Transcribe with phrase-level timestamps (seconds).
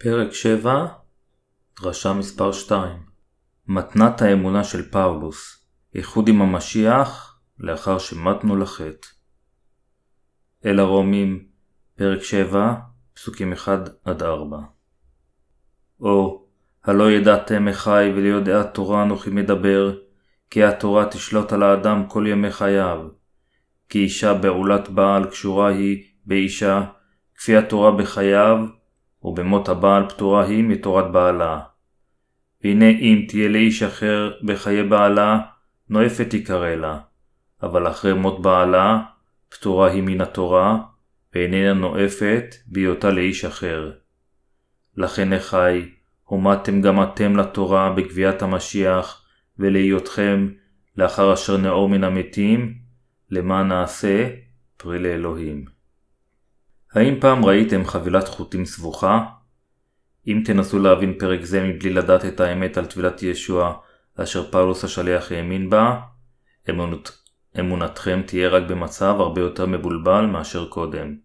[0.00, 0.86] פרק 7,
[1.82, 2.98] דרשה מספר 2
[3.66, 5.64] מתנת האמונה של פאולוס,
[5.94, 9.08] איחוד עם המשיח לאחר שמתנו לחטא.
[10.64, 11.46] אל הרומים,
[11.96, 12.74] פרק 7,
[13.14, 13.52] פסוקים
[14.06, 14.08] 1-4
[16.00, 16.46] או,
[16.84, 19.98] הלא ידעתם אחי וליודעי התורה אנוכי מדבר,
[20.50, 23.08] כי התורה תשלוט על האדם כל ימי חייו.
[23.88, 26.84] כי אישה בעולת בעל קשורה היא באישה,
[27.34, 28.77] כפי התורה בחייו,
[29.22, 31.60] ובמות הבעל פטורה היא מתורת בעלה.
[32.64, 35.40] והנה אם תהיה לאיש אחר בחיי בעלה,
[35.88, 36.98] נואפת יקרא לה,
[37.62, 38.98] אבל אחרי מות בעלה,
[39.48, 40.78] פטורה היא מן התורה,
[41.34, 43.92] ואיננה נואפת בהיותה לאיש אחר.
[44.96, 45.88] לכן אחי,
[46.24, 49.24] הומדתם גם אתם לתורה בגביית המשיח,
[49.58, 50.48] ולהיותכם,
[50.96, 52.74] לאחר אשר נאור מן המתים,
[53.30, 54.28] למען נעשה
[54.76, 55.77] פרי לאלוהים.
[56.94, 59.24] האם פעם ראיתם חבילת חוטים סבוכה?
[60.26, 63.74] אם תנסו להבין פרק זה מבלי לדעת את האמת על טבילת ישוע
[64.14, 66.00] אשר פאולוס השליח האמין בה,
[66.70, 67.10] אמונת,
[67.60, 71.16] אמונתכם תהיה רק במצב הרבה יותר מבולבל מאשר קודם.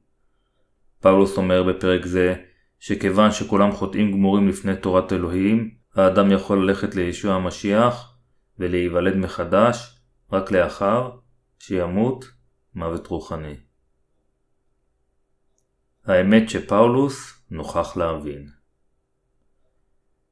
[1.02, 2.36] פאולוס אומר בפרק זה
[2.80, 8.16] שכיוון שכולם חוטאים גמורים לפני תורת אלוהים, האדם יכול ללכת לישוע המשיח
[8.60, 10.00] ולהיוולד מחדש
[10.32, 11.12] רק לאחר
[11.60, 12.26] שימות
[12.76, 13.56] מוות רוחני.
[16.06, 18.50] האמת שפאולוס נוכח להבין.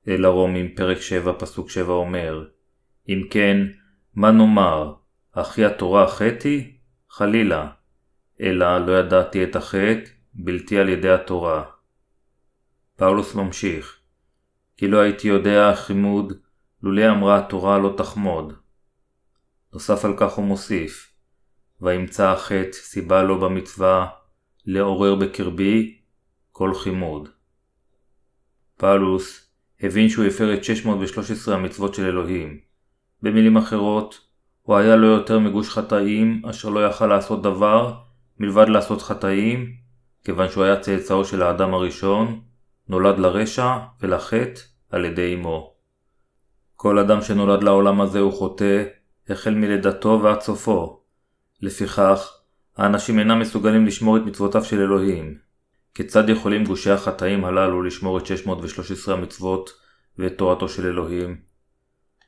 [0.08, 2.46] אל הרומים פרק 7 פסוק 7 אומר
[3.10, 3.58] אם כן,
[4.16, 4.94] מה נאמר?
[5.32, 6.60] אחי התורה חטא?
[7.10, 7.72] חלילה.
[8.42, 11.64] אלא לא ידעתי את החטא, בלתי על ידי התורה.
[12.96, 14.00] פאולוס ממשיך
[14.78, 16.34] כי לא הייתי יודע חימוד,
[16.84, 18.54] לולא אמרה התורה לא תחמוד.
[19.74, 21.14] נוסף על כך הוא מוסיף
[21.82, 24.08] וימצא החטא סיבה לו במצווה
[24.66, 25.98] לעורר בקרבי
[26.52, 27.30] כל חימוד.
[28.78, 29.48] פאולוס
[29.82, 32.60] הבין שהוא הפר את 613 המצוות של אלוהים.
[33.22, 34.20] במילים אחרות,
[34.62, 37.94] הוא היה לא יותר מגוש חטאים אשר לא יכל לעשות דבר
[38.40, 39.74] מלבד לעשות חטאים,
[40.24, 42.42] כיוון שהוא היה צאצאו של האדם הראשון,
[42.88, 45.74] נולד לרשע ולחטא על ידי אמו.
[46.76, 48.84] כל אדם שנולד לעולם הזה הוא חוטא,
[49.30, 51.02] החל מלידתו ועד סופו.
[51.62, 52.41] לפיכך,
[52.78, 55.38] האנשים אינם מסוגלים לשמור את מצוותיו של אלוהים.
[55.94, 59.70] כיצד יכולים גושי החטאים הללו לשמור את 613 המצוות
[60.20, 61.38] ואת תורתו של אלוהים?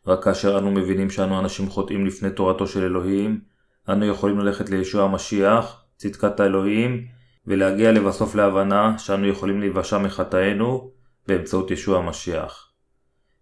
[0.08, 3.42] רק כאשר אנו מבינים שאנו אנשים חוטאים לפני תורתו של אלוהים,
[3.90, 7.08] אנו יכולים ללכת לישוע המשיח, צדקת האלוהים,
[7.48, 10.92] ולהגיע לבסוף להבנה שאנו יכולים להיוושע מחטאינו
[11.28, 12.72] באמצעות ישוע המשיח.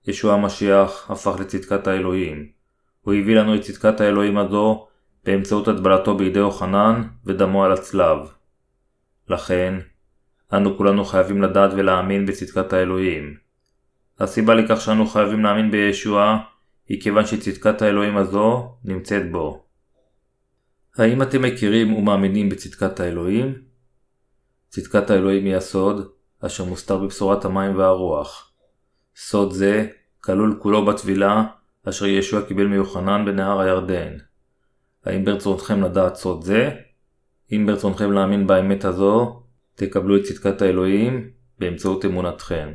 [0.08, 2.48] ישוע המשיח הפך לצדקת האלוהים.
[3.02, 4.88] הוא הביא לנו את צדקת האלוהים הזו
[5.24, 8.18] באמצעות הטבלתו בידי יוחנן ודמו על הצלב.
[9.30, 9.80] לכן,
[10.54, 13.38] אנו כולנו חייבים לדעת ולהאמין בצדקת האלוהים.
[14.20, 16.38] הסיבה לכך שאנו חייבים להאמין בישוע
[16.88, 19.64] היא כיוון שצדקת האלוהים הזו נמצאת בו.
[20.98, 23.62] האם אתם מכירים ומאמינים בצדקת האלוהים?
[24.70, 26.12] צדקת האלוהים היא הסוד
[26.46, 28.52] אשר מוסתר בבשורת המים והרוח.
[29.16, 29.88] סוד זה
[30.22, 31.44] כלול כולו בטבילה
[31.90, 34.18] אשר ישוע קיבל מיוחנן בנהר הירדן.
[35.06, 36.70] האם ברצונכם לדעת סוד זה?
[37.52, 39.44] אם ברצונכם להאמין באמת הזו,
[39.76, 41.30] תקבלו את צדקת האלוהים
[41.60, 42.72] באמצעות אמונתכם.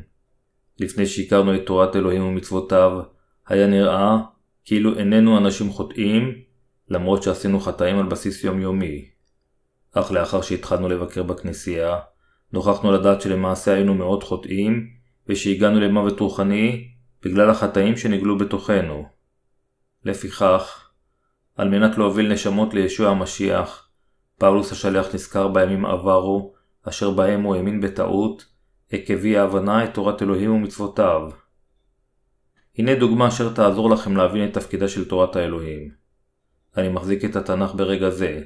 [0.81, 3.01] לפני שהכרנו את תורת אלוהים ומצוותיו,
[3.47, 4.17] היה נראה
[4.65, 6.35] כאילו איננו אנשים חוטאים,
[6.89, 9.09] למרות שעשינו חטאים על בסיס יומיומי.
[9.93, 11.99] אך לאחר שהתחלנו לבקר בכנסייה,
[12.53, 14.91] נוכחנו לדעת שלמעשה היינו מאוד חוטאים,
[15.29, 16.89] ושהגענו למוות רוחני
[17.25, 19.09] בגלל החטאים שנגלו בתוכנו.
[20.05, 20.86] לפיכך,
[21.57, 23.89] על מנת להוביל נשמות לישוע המשיח,
[24.39, 26.55] פאולוס השליח נזכר בימים עברו,
[26.89, 28.47] אשר בהם הוא האמין בטעות,
[28.93, 31.31] עקב אי ההבנה את תורת אלוהים ומצוותיו.
[32.79, 35.91] הנה דוגמה אשר תעזור לכם להבין את תפקידה של תורת האלוהים.
[36.77, 38.43] אני מחזיק את התנ"ך ברגע זה.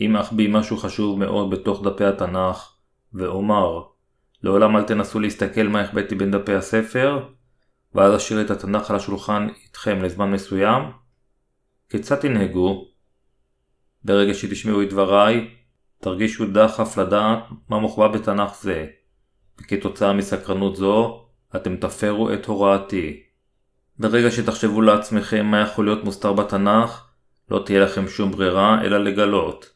[0.00, 2.72] אם אחביא משהו חשוב מאוד בתוך דפי התנ"ך,
[3.12, 3.82] ואומר,
[4.42, 7.28] לעולם אל תנסו להסתכל מה החבאתי בין דפי הספר,
[7.94, 10.82] ואז אשאיר את התנ"ך על השולחן איתכם לזמן מסוים,
[11.88, 12.88] כיצד תנהגו?
[14.04, 15.50] ברגע שתשמעו את דבריי,
[16.00, 17.38] תרגישו דחף לדעת
[17.68, 18.86] מה מוחבא בתנ"ך זה,
[19.60, 21.24] וכתוצאה מסקרנות זו,
[21.56, 23.22] אתם תפרו את הוראתי.
[23.98, 27.04] ברגע שתחשבו לעצמכם מה יכול להיות מוסתר בתנ"ך,
[27.50, 29.72] לא תהיה לכם שום ברירה אלא לגלות.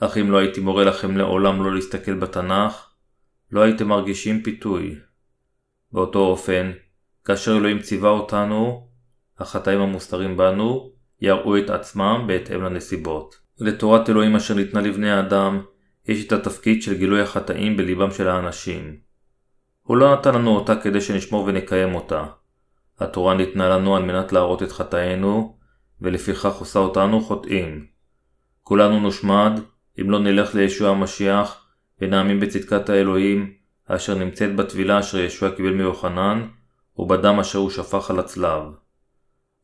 [0.00, 2.90] אך אם לא הייתי מורה לכם לעולם לא להסתכל בתנ"ך,
[3.52, 4.96] לא הייתם מרגישים פיתוי.
[5.92, 6.72] באותו אופן,
[7.24, 8.88] כאשר אלוהים ציווה אותנו,
[9.38, 13.36] החטאים המוסתרים בנו, יראו את עצמם בהתאם לנסיבות.
[13.60, 15.62] לתורת אלוהים אשר ניתנה לבני האדם,
[16.08, 18.96] יש את התפקיד של גילוי החטאים בליבם של האנשים.
[19.82, 22.24] הוא לא נתן לנו אותה כדי שנשמור ונקיים אותה.
[23.00, 25.56] התורה ניתנה לנו על מנת להראות את חטאינו,
[26.00, 27.86] ולפיכך עושה אותנו חוטאים.
[28.62, 29.60] כולנו נושמד
[30.00, 31.66] אם לא נלך לישוע המשיח
[32.00, 33.52] ונאמין בצדקת האלוהים
[33.86, 36.48] אשר נמצאת בטבילה אשר ישוע קיבל מיוחנן
[36.96, 38.62] ובדם אשר הוא שפך על הצלב.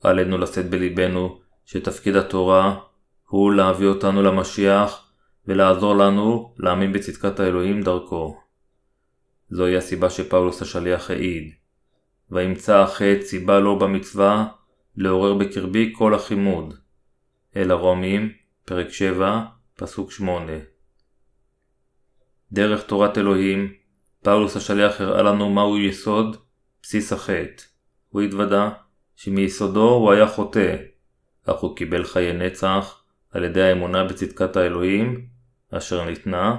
[0.03, 2.81] עלינו לשאת בליבנו שתפקיד התורה
[3.29, 5.09] הוא להביא אותנו למשיח
[5.47, 8.41] ולעזור לנו להאמין בצדקת האלוהים דרכו.
[9.51, 11.53] זוהי הסיבה שפאולוס השליח העיד.
[12.31, 14.47] וימצא החטא סיבה לו במצווה
[14.97, 16.75] לעורר בקרבי כל החימוד.
[17.57, 18.33] אל הרומים,
[18.65, 19.43] פרק 7,
[19.77, 20.53] פסוק 8.
[22.53, 23.73] דרך תורת אלוהים,
[24.23, 26.37] פאולוס השליח הראה לנו מהו יסוד
[26.83, 27.63] בסיס החטא.
[28.09, 28.71] הוא התוודה
[29.17, 30.77] שמיסודו הוא היה חוטא,
[31.47, 35.27] אך הוא קיבל חיי נצח על ידי האמונה בצדקת האלוהים,
[35.71, 36.57] אשר ניתנה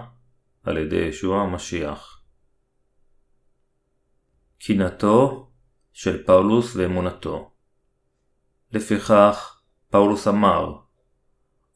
[0.63, 2.23] על ידי ישוע המשיח.
[4.59, 5.49] קנאתו
[5.93, 7.51] של פאולוס ואמונתו
[8.73, 10.75] לפיכך, פאולוס אמר,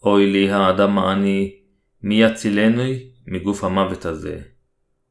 [0.03, 1.60] אוי לי האדם העני,
[2.01, 2.83] מי יצילנו
[3.27, 4.42] מגוף המוות הזה?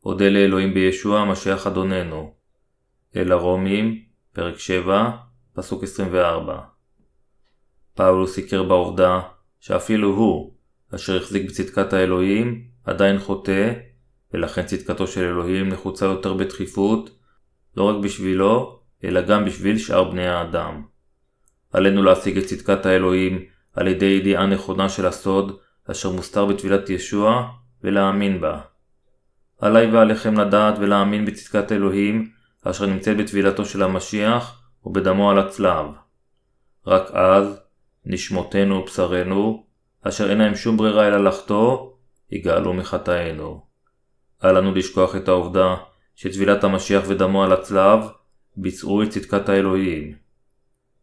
[0.05, 2.35] אודה לאלוהים בישוע המשיח אדוננו.
[3.17, 5.11] אל הרומים, פרק 7,
[5.53, 6.76] פסוק 24.
[7.97, 9.21] פאולוס הכיר בעובדה
[9.61, 10.55] שאפילו הוא,
[10.95, 13.73] אשר החזיק בצדקת האלוהים, עדיין חוטא,
[14.35, 17.11] ולכן צדקתו של אלוהים נחוצה יותר בדחיפות,
[17.77, 20.83] לא רק בשבילו, אלא גם בשביל שאר בני האדם.
[21.73, 25.59] עלינו להשיג את צדקת האלוהים על ידי ידיעה נכונה של הסוד,
[25.91, 27.49] אשר מוסתר בטבילת ישוע,
[27.85, 28.61] ולהאמין בה.
[29.61, 32.31] עליי ועליכם לדעת ולהאמין בצדקת אלוהים,
[32.65, 35.87] אשר נמצאת בטבילתו של המשיח, ובדמו על הצלב.
[36.87, 37.61] רק אז,
[38.07, 39.67] נשמותינו ובשרנו,
[40.03, 41.91] אשר אין להם שום ברירה אלא לחטוא,
[42.31, 43.67] יגאלו מחטאינו.
[44.45, 45.77] אל לנו לשכוח את העובדה
[46.15, 48.01] שטבילת המשיח ודמו על הצלב
[48.57, 50.15] ביצעו את צדקת האלוהים.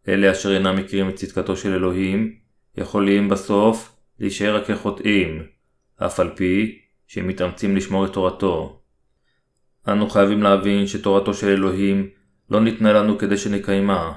[0.07, 2.35] אלה אשר אינם מכירים את צדקתו של אלוהים,
[2.77, 5.43] יכולים בסוף להישאר רק כחוטאים,
[5.97, 8.81] אף על פי שהם מתאמצים לשמור את תורתו.
[9.87, 12.09] אנו חייבים להבין שתורתו של אלוהים
[12.49, 14.13] לא ניתנה לנו כדי שנקיימה.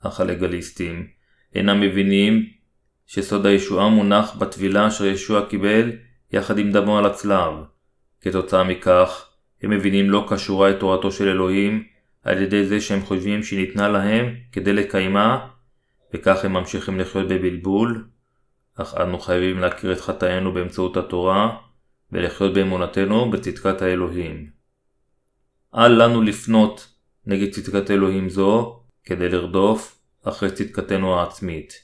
[0.00, 1.06] אך הלגליסטים
[1.54, 2.46] אינם מבינים
[3.06, 5.92] שסוד הישועה מונח בטבילה אשר ישוע קיבל
[6.32, 7.54] יחד עם דמו על הצלב.
[8.20, 9.28] כתוצאה מכך,
[9.62, 11.84] הם מבינים לא כשורה את תורתו של אלוהים
[12.22, 15.48] על ידי זה שהם חושבים שהיא ניתנה להם כדי לקיימה,
[16.14, 18.04] וכך הם ממשיכים לחיות בבלבול,
[18.76, 21.56] אך אנו חייבים להכיר את חטאינו באמצעות התורה,
[22.12, 24.50] ולחיות באמונתנו בצדקת האלוהים.
[25.74, 26.94] אל לנו לפנות
[27.26, 31.74] נגד צדקת אלוהים זו כדי לרדוף אחרי צדקתנו העצמית,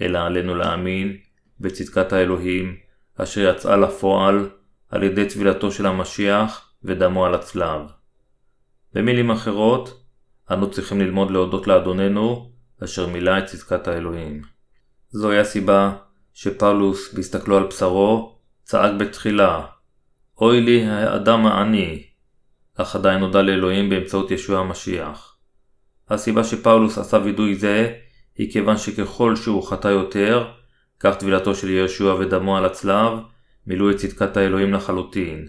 [0.00, 1.16] אלא עלינו להאמין
[1.60, 2.76] בצדקת האלוהים
[3.16, 4.50] אשר יצאה לפועל
[4.88, 7.80] על ידי טבילתו של המשיח ודמו על הצלב.
[8.92, 10.04] במילים אחרות,
[10.50, 12.52] אנו צריכים ללמוד להודות לאדוננו,
[12.84, 14.42] אשר מילא את צדקת האלוהים.
[15.10, 15.92] זוהי הסיבה
[16.34, 19.66] שפאולוס, בהסתכלו על בשרו, צעק בתחילה,
[20.40, 22.06] אוי לי האדם העני,
[22.74, 25.27] אך עדיין נודע לאלוהים באמצעות ישוע המשיח.
[26.10, 27.92] הסיבה שפאולוס עשה וידוי זה,
[28.36, 30.48] היא כיוון שככל שהוא חטא יותר,
[31.00, 33.18] כך טבילתו של ישוע ודמו על הצלב,
[33.66, 35.48] מילאו את צדקת האלוהים לחלוטין.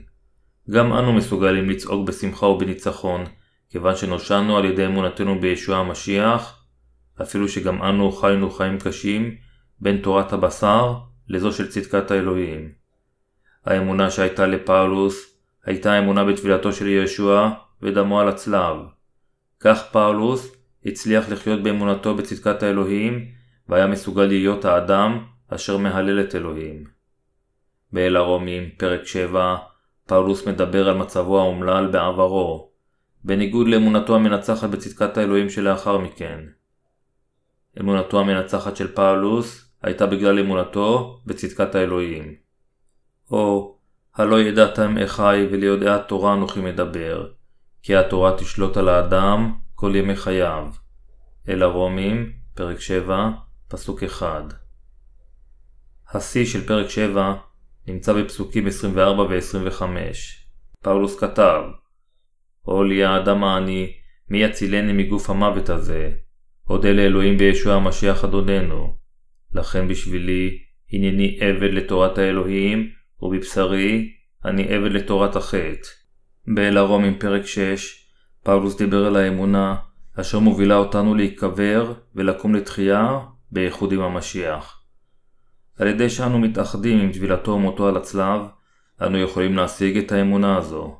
[0.69, 3.23] גם אנו מסוגלים לצעוק בשמחה ובניצחון,
[3.69, 6.63] כיוון שנושענו על ידי אמונתנו בישוע המשיח,
[7.21, 9.35] אפילו שגם אנו חיינו חיים קשים
[9.79, 10.93] בין תורת הבשר
[11.29, 12.71] לזו של צדקת האלוהים.
[13.65, 17.51] האמונה שהייתה לפאולוס הייתה אמונה בטבילתו של ישוע
[17.81, 18.75] ודמו על הצלב.
[19.59, 23.25] כך פאולוס הצליח לחיות באמונתו בצדקת האלוהים
[23.69, 26.83] והיה מסוגל להיות האדם אשר מהלל את אלוהים.
[27.91, 29.55] באל הרומים, פרק 7,
[30.07, 32.69] פאולוס מדבר על מצבו האומלל בעברו,
[33.23, 36.39] בניגוד לאמונתו המנצחת בצדקת האלוהים שלאחר מכן.
[37.79, 42.35] אמונתו המנצחת של פאולוס הייתה בגלל אמונתו בצדקת האלוהים.
[43.31, 43.75] או,
[44.15, 47.27] הלא ידעתם אחי וליודעי התורה אנוכי מדבר,
[47.83, 50.67] כי התורה תשלוט על האדם כל ימי חייו.
[51.49, 53.29] אל הרומים, פרק 7,
[53.67, 54.53] פסוק 1.
[56.13, 57.33] השיא של פרק 7
[57.87, 59.83] נמצא בפסוקים 24 ו-25.
[60.83, 61.61] פאולוס כתב
[62.67, 63.93] לי האדם העני,
[64.29, 66.11] מי יצילני מגוף המוות הזה?
[66.69, 68.97] אודה לאלוהים בישוע המשיח אדוננו.
[69.53, 70.59] לכן בשבילי
[70.93, 72.89] הנני עבד לתורת האלוהים,
[73.21, 74.11] ובבשרי
[74.45, 75.87] אני עבד לתורת החטא.
[76.53, 78.05] באל הרומים פרק 6,
[78.43, 79.75] פאולוס דיבר על האמונה,
[80.19, 83.19] אשר מובילה אותנו להיקבר ולקום לתחייה
[83.51, 84.81] באיחוד עם המשיח.
[85.79, 88.41] על ידי שאנו מתאחדים עם טבילתו ומותו על הצלב,
[89.01, 90.99] אנו יכולים להשיג את האמונה הזו.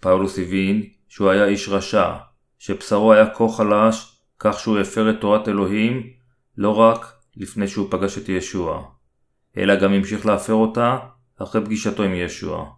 [0.00, 2.14] פאולוס הבין שהוא היה איש רשע,
[2.58, 6.10] שבשרו היה כה חלש, כך שהוא הפר את תורת אלוהים,
[6.56, 8.82] לא רק לפני שהוא פגש את ישוע,
[9.56, 10.98] אלא גם המשיך להפר אותה
[11.38, 12.70] אחרי פגישתו עם ישוע.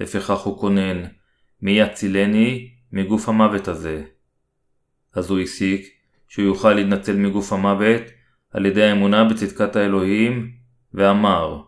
[0.00, 1.17] לפיכך הוא כונן,
[1.62, 4.04] מי יצילני מגוף המוות הזה.
[5.12, 5.90] אז הוא הסיק
[6.28, 8.02] שהוא יוכל להתנצל מגוף המוות
[8.50, 10.50] על ידי האמונה בצדקת האלוהים,
[10.94, 11.62] ואמר,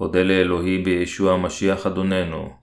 [0.00, 2.56] אודה לאלוהי בישוע המשיח אדוננו.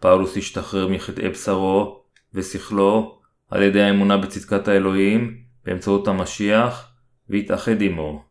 [0.00, 2.02] פאולוס השתחרר מחטאי בשרו
[2.34, 3.20] ושכלו
[3.50, 6.92] על ידי האמונה בצדקת האלוהים באמצעות המשיח
[7.28, 8.24] והתאחד עמו.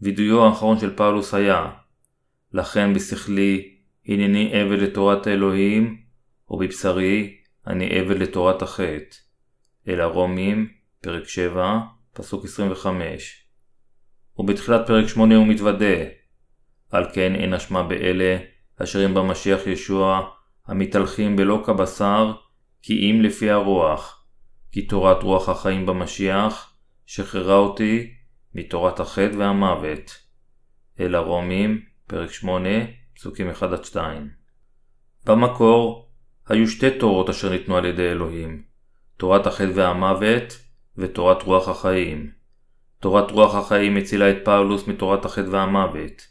[0.00, 1.70] וידויו האחרון של פאולוס היה
[2.52, 3.74] לכן בשכלי
[4.06, 6.01] הנני עבד לתורת האלוהים
[6.52, 9.16] ובבשרי אני עבד לתורת החטא.
[9.88, 10.68] אל הרומים,
[11.00, 11.78] פרק 7,
[12.12, 13.46] פסוק 25.
[14.38, 15.96] ובתחילת פרק 8 הוא מתוודה
[16.90, 18.38] על כן אין אשמה באלה
[18.82, 20.30] אשר הם במשיח ישוע
[20.66, 22.32] המתהלכים בלא כבשר
[22.82, 24.26] כי אם לפי הרוח
[24.72, 26.74] כי תורת רוח החיים במשיח
[27.06, 28.12] שחררה אותי
[28.54, 30.22] מתורת החטא והמוות.
[31.00, 32.68] אל הרומים, פרק 8,
[33.14, 33.96] פסוקים 1-2.
[35.26, 36.11] במקור
[36.48, 38.62] היו שתי תורות אשר ניתנו על ידי אלוהים,
[39.16, 40.58] תורת החטא והמוות
[40.96, 42.30] ותורת רוח החיים.
[43.00, 46.26] תורת רוח החיים הצילה את פאולוס מתורת החטא והמוות.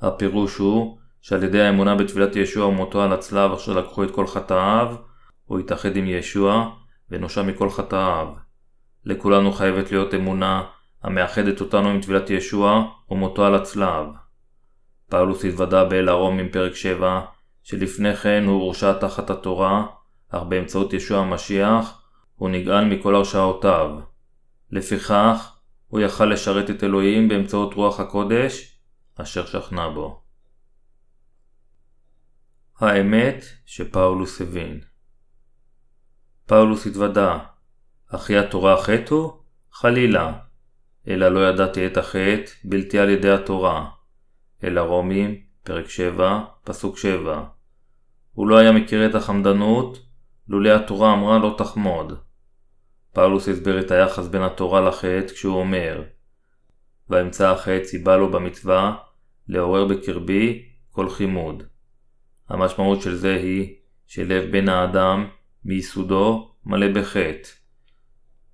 [0.00, 4.94] הפירוש הוא שעל ידי האמונה בתפילת ישוע ומותו על הצלב אשר לקחו את כל חטאיו,
[5.44, 6.70] הוא התאחד עם ישוע
[7.10, 8.28] ונושע מכל חטאיו.
[9.04, 10.62] לכולנו חייבת להיות אמונה
[11.02, 14.06] המאחדת אותנו עם טבילת ישוע ומותו על הצלב.
[15.10, 17.20] פאולוס התוודה באל עם פרק 7
[17.64, 19.86] שלפני כן הוא הורשע תחת התורה,
[20.28, 22.02] אך באמצעות ישוע המשיח
[22.34, 24.00] הוא נגאל מכל הרשעותיו.
[24.70, 25.56] לפיכך,
[25.86, 28.78] הוא יכל לשרת את אלוהים באמצעות רוח הקודש,
[29.16, 30.22] אשר שכנה בו.
[32.80, 34.80] האמת שפאולוס הבין
[36.46, 37.38] פאולוס התוודה,
[38.08, 39.40] אחי התורה חטאו?
[39.72, 40.32] חלילה,
[41.08, 43.90] אלא לא ידעתי את החטא בלתי על ידי התורה.
[44.64, 47.44] אל הרומים, פרק 7, פסוק 7.
[48.34, 49.98] הוא לא היה מכיר את החמדנות,
[50.48, 52.18] לולא התורה אמרה לא תחמוד.
[53.12, 56.02] פאולוס הסבר את היחס בין התורה לחטא כשהוא אומר
[57.10, 58.96] ואמצא החטא ציבה לו במצווה
[59.48, 61.62] לעורר בקרבי כל חימוד.
[62.48, 63.74] המשמעות של זה היא
[64.06, 65.28] שלב בן האדם
[65.64, 67.48] מיסודו מלא בחטא.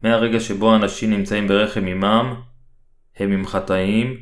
[0.02, 2.34] מהרגע שבו אנשים נמצאים ברחם עמם,
[3.16, 4.16] הם עם חטאים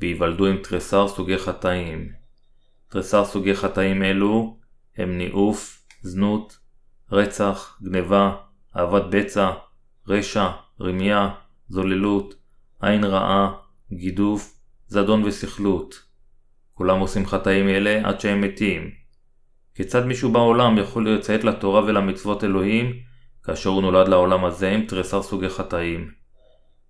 [0.00, 2.12] וייוולדו עם תריסר סוגי חטאים.
[2.88, 4.56] תריסר סוגי חטאים אלו
[4.98, 6.58] הם ניאוף, זנות,
[7.12, 8.36] רצח, גניבה,
[8.76, 9.50] אהבת בצע,
[10.08, 10.50] רשע,
[10.80, 11.28] רמיה,
[11.68, 12.34] זוללות,
[12.82, 13.52] עין רעה,
[13.92, 16.02] גידוף, זדון וסכלות.
[16.74, 18.90] כולם עושים חטאים אלה עד שהם מתים.
[19.74, 22.92] כיצד מישהו בעולם יכול לציית לתורה ולמצוות אלוהים
[23.44, 26.10] כאשר הוא נולד לעולם הזה עם תריסר סוגי חטאים?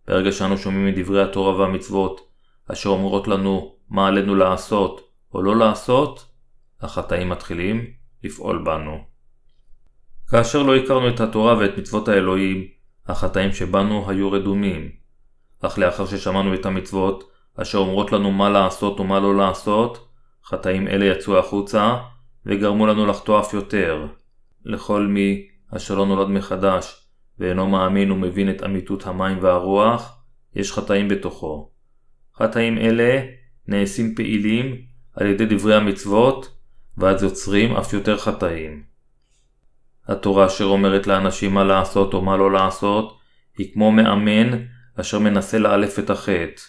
[0.07, 2.21] ברגע שאנו שומעים את דברי התורה והמצוות
[2.73, 5.01] אשר אומרות לנו מה עלינו לעשות
[5.35, 6.27] או לא לעשות,
[6.81, 7.91] החטאים מתחילים
[8.27, 9.05] לפעול בנו.
[10.31, 12.67] כאשר לא הכרנו את התורה ואת מצוות האלוהים,
[13.07, 14.91] החטאים שבנו היו רדומים.
[15.61, 20.09] אך לאחר ששמענו את המצוות, אשר אומרות לנו מה לעשות ומה לא לעשות,
[20.45, 21.97] חטאים אלה יצאו החוצה,
[22.47, 24.07] וגרמו לנו לחטוא אף יותר.
[24.65, 27.07] לכל מי אשר לא נולד מחדש,
[27.39, 30.23] ואינו מאמין ומבין את אמיתות המים והרוח,
[30.55, 31.71] יש חטאים בתוכו.
[32.39, 33.23] חטאים אלה
[33.69, 34.77] נעשים פעילים
[35.15, 36.56] על ידי דברי המצוות,
[36.99, 38.83] ואז יוצרים אף יותר חטאים.
[40.09, 43.19] התורה אשר אומרת לאנשים מה לעשות או מה לא לעשות,
[43.59, 44.59] היא כמו מאמן
[45.01, 46.63] אשר מנסה לאלף את החטא.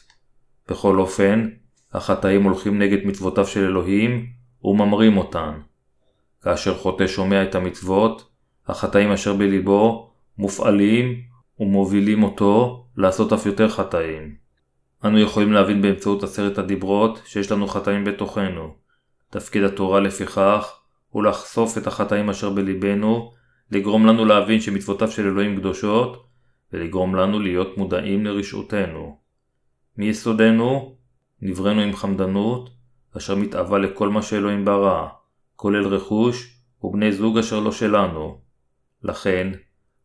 [0.70, 1.50] בכל אופן,
[1.94, 4.26] החטאים הולכים נגד מצוותיו של אלוהים
[4.64, 5.52] וממרים אותן.
[6.42, 8.30] כאשר חוטא שומע את המצוות,
[8.68, 11.22] החטאים אשר בליבו מופעלים
[11.60, 14.36] ומובילים אותו לעשות אף יותר חטאים.
[15.06, 18.87] אנו יכולים להבין באמצעות עשרת הדיברות שיש לנו חטאים בתוכנו.
[19.30, 20.80] תפקיד התורה לפיכך
[21.10, 23.34] הוא לחשוף את החטאים אשר בליבנו,
[23.72, 26.28] לגרום לנו להבין שמצוותיו של אלוהים קדושות,
[26.74, 29.18] ולגרום לנו להיות מודעים לרשעותנו.
[29.98, 30.96] מיסודנו
[31.42, 32.70] נבראנו עם חמדנות,
[33.18, 35.08] אשר מתאווה לכל מה שאלוהים ברא,
[35.56, 38.42] כולל רכוש ובני זוג אשר לא שלנו.
[39.04, 39.52] לכן,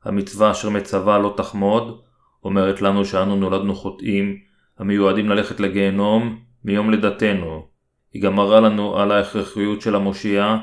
[0.05, 2.01] המצווה אשר מצווה לא תחמוד,
[2.45, 4.37] אומרת לנו שאנו נולדנו חוטאים,
[4.79, 7.72] המיועדים ללכת לגיהנום מיום לידתנו.
[8.13, 10.57] היא גם מראה לנו על ההכרחיות של המושיע,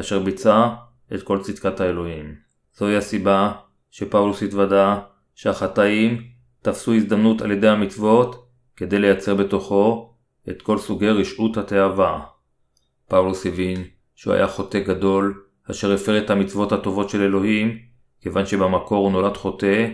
[0.00, 0.68] אשר ביצע
[1.14, 2.34] את כל צדקת האלוהים.
[2.74, 3.52] זוהי הסיבה
[3.90, 5.00] שפאולוס התוודה
[5.34, 6.22] שהחטאים
[6.62, 10.14] תפסו הזדמנות על ידי המצוות כדי לייצר בתוכו
[10.48, 12.20] את כל סוגי רשעות התאווה.
[13.08, 17.78] פאולוס הבין שהוא היה חוטא גדול אשר הפר את המצוות הטובות של אלוהים,
[18.20, 19.88] כיוון שבמקור הוא נולד חוטא,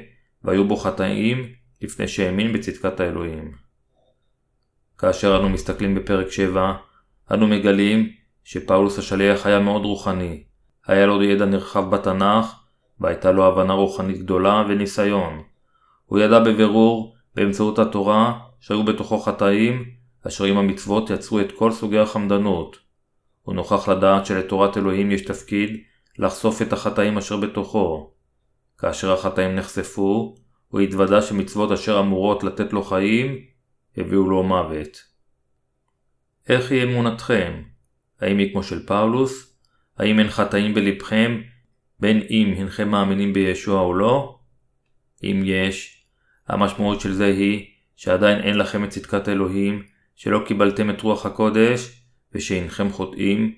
[0.44, 3.52] והיו בו חטאים, לפני שהאמין בצדקת האלוהים.
[4.98, 6.74] כאשר אנו מסתכלים בפרק 7,
[7.32, 8.10] אנו מגלים
[8.44, 10.42] שפאולוס השליח היה מאוד רוחני.
[10.86, 12.54] היה לו ידע נרחב בתנ"ך,
[13.00, 15.42] והייתה לו הבנה רוחנית גדולה וניסיון.
[16.06, 19.84] הוא ידע בבירור, באמצעות התורה, שהיו בתוכו חטאים,
[20.26, 22.76] אשר עם המצוות יצרו את כל סוגי החמדנות.
[23.42, 25.76] הוא נוכח לדעת שלתורת אלוהים יש תפקיד
[26.18, 28.10] לחשוף את החטאים אשר בתוכו.
[28.78, 30.34] כאשר החטאים נחשפו,
[30.68, 33.38] הוא התוודה שמצוות אשר אמורות לתת לו חיים,
[33.96, 35.15] הביאו לו מוות.
[36.48, 37.62] איך היא אמונתכם?
[38.20, 39.56] האם היא כמו של פאולוס?
[39.98, 41.40] האם אין חטאים בלבכם,
[42.00, 44.38] בין אם הנכם מאמינים בישוע או לא?
[45.22, 46.04] אם יש,
[46.48, 49.82] המשמעות של זה היא שעדיין אין לכם את צדקת אלוהים,
[50.14, 52.02] שלא קיבלתם את רוח הקודש,
[52.34, 53.54] ושאינכם חוטאים,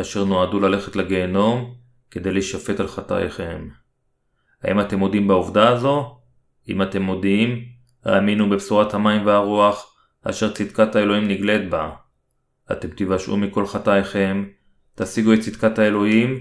[0.00, 1.74] אשר נועדו ללכת לגיהנום,
[2.10, 3.68] כדי להישפט על חטאיכם.
[4.62, 6.18] האם אתם מודים בעובדה הזו?
[6.68, 7.64] אם אתם מודים,
[8.04, 11.90] האמינו בבשורת המים והרוח, אשר צדקת האלוהים נגלית בה.
[12.72, 14.44] אתם תיוושעו מכל חטאיכם,
[14.94, 16.38] תשיגו את צדקת האלוהים,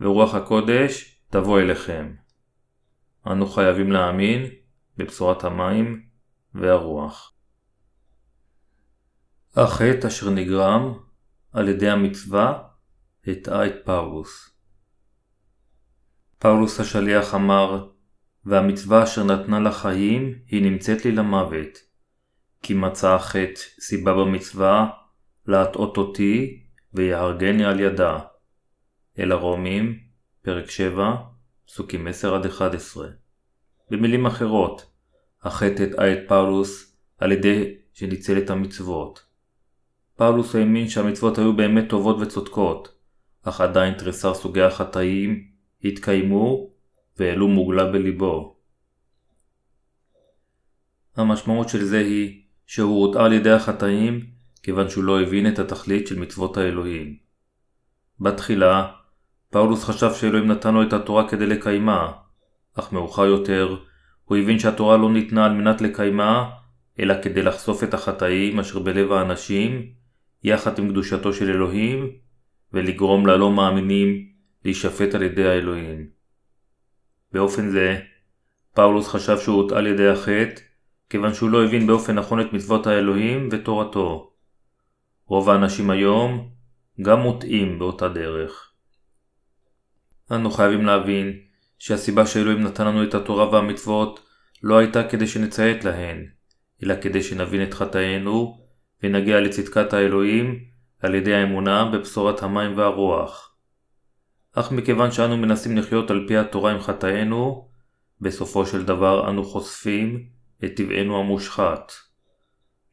[0.00, 2.14] ורוח הקודש תבוא אליכם.
[3.26, 4.46] אנו חייבים להאמין
[4.96, 6.02] בבשורת המים
[6.54, 7.32] והרוח.
[9.56, 10.92] החטא אשר נגרם
[11.52, 12.62] על ידי המצווה
[13.26, 14.50] הטעה את פאולוס.
[16.38, 17.88] פאולוס השליח אמר,
[18.44, 21.78] והמצווה אשר נתנה לחיים היא נמצאת לי למוות.
[22.62, 24.90] כי מצא החטא סיבה במצווה
[25.46, 26.62] להטעות אותי
[26.94, 28.18] ויהרגני על ידה.
[29.18, 29.98] אל הרומים,
[30.42, 31.16] פרק 7,
[31.66, 33.00] פסוקים 10-11.
[33.90, 34.90] במילים אחרות,
[35.42, 39.24] החטא הטעה את פאולוס על ידי שניצל את המצוות.
[40.16, 42.94] פאולוס האמין שהמצוות היו באמת טובות וצודקות,
[43.42, 45.44] אך עדיין תריסר סוגי החטאים
[45.84, 46.70] התקיימו
[47.18, 48.56] והעלו מוגלה בליבו.
[51.16, 54.26] המשמעות של זה היא שהוא הוטעה על ידי החטאים
[54.62, 57.16] כיוון שהוא לא הבין את התכלית של מצוות האלוהים.
[58.20, 58.92] בתחילה,
[59.50, 62.12] פאולוס חשב שאלוהים נתן לו את התורה כדי לקיימה,
[62.74, 63.76] אך מאוחר יותר
[64.24, 66.50] הוא הבין שהתורה לא ניתנה על מנת לקיימה,
[67.00, 69.86] אלא כדי לחשוף את החטאים אשר בלב האנשים,
[70.44, 72.10] יחד עם קדושתו של אלוהים,
[72.72, 74.26] ולגרום ללא מאמינים
[74.64, 76.06] להישפט על ידי האלוהים.
[77.32, 78.00] באופן זה,
[78.74, 80.60] פאולוס חשב שהוא הוטעה על ידי החטא,
[81.10, 84.29] כיוון שהוא לא הבין באופן נכון את מצוות האלוהים ותורתו.
[85.30, 86.50] רוב האנשים היום
[87.02, 88.72] גם מוטעים באותה דרך.
[90.32, 91.40] אנו חייבים להבין
[91.78, 94.26] שהסיבה שאלוהים נתן לנו את התורה והמצוות
[94.62, 96.26] לא הייתה כדי שנציית להן,
[96.82, 98.60] אלא כדי שנבין את חטאינו
[99.02, 100.64] ונגיע לצדקת האלוהים
[101.00, 103.56] על ידי האמונה בבשורת המים והרוח.
[104.52, 107.68] אך מכיוון שאנו מנסים לחיות על פי התורה עם חטאינו,
[108.20, 110.26] בסופו של דבר אנו חושפים
[110.64, 111.92] את טבענו המושחת.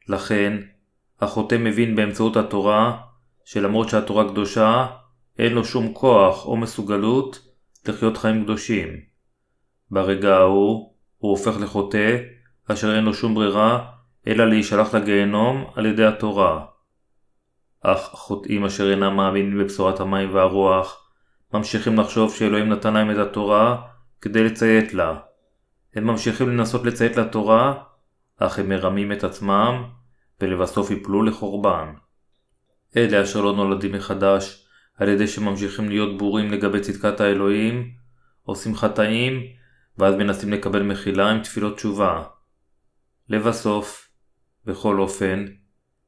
[0.08, 0.58] לכן,
[1.20, 2.96] החוטא מבין באמצעות התורה,
[3.44, 4.86] שלמרות שהתורה קדושה,
[5.38, 7.48] אין לו שום כוח או מסוגלות
[7.88, 8.88] לחיות חיים קדושים.
[9.90, 12.16] ברגע ההוא, הוא הופך לחוטא,
[12.72, 13.90] אשר אין לו שום ברירה,
[14.26, 16.64] אלא להישלח לגיהנום על ידי התורה.
[17.80, 21.10] אך חוטאים אשר אינם מאמינים בבשורת המים והרוח,
[21.54, 23.82] ממשיכים לחשוב שאלוהים נתן להם את התורה
[24.20, 25.16] כדי לציית לה.
[25.94, 27.74] הם ממשיכים לנסות לציית לתורה,
[28.38, 29.84] אך הם מרמים את עצמם,
[30.40, 31.94] ולבסוף יפלו לחורבן.
[32.96, 34.64] אלה אשר לא נולדים מחדש,
[34.96, 37.90] על ידי שממשיכים להיות בורים לגבי צדקת האלוהים,
[38.42, 39.42] עושים חטאים,
[39.98, 42.24] ואז מנסים לקבל מחילה עם תפילות תשובה.
[43.28, 44.10] לבסוף,
[44.64, 45.44] בכל אופן,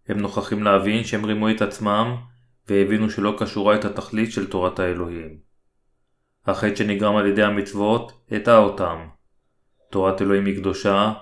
[0.09, 2.17] הם נוכחים להבין שהם רימו את עצמם,
[2.69, 5.39] והבינו שלא קשורה את התכלית של תורת האלוהים.
[6.47, 9.09] החטא שנגרם על ידי המצוות הטעה אותם.
[9.91, 11.13] תורת אלוהים היא קדושה,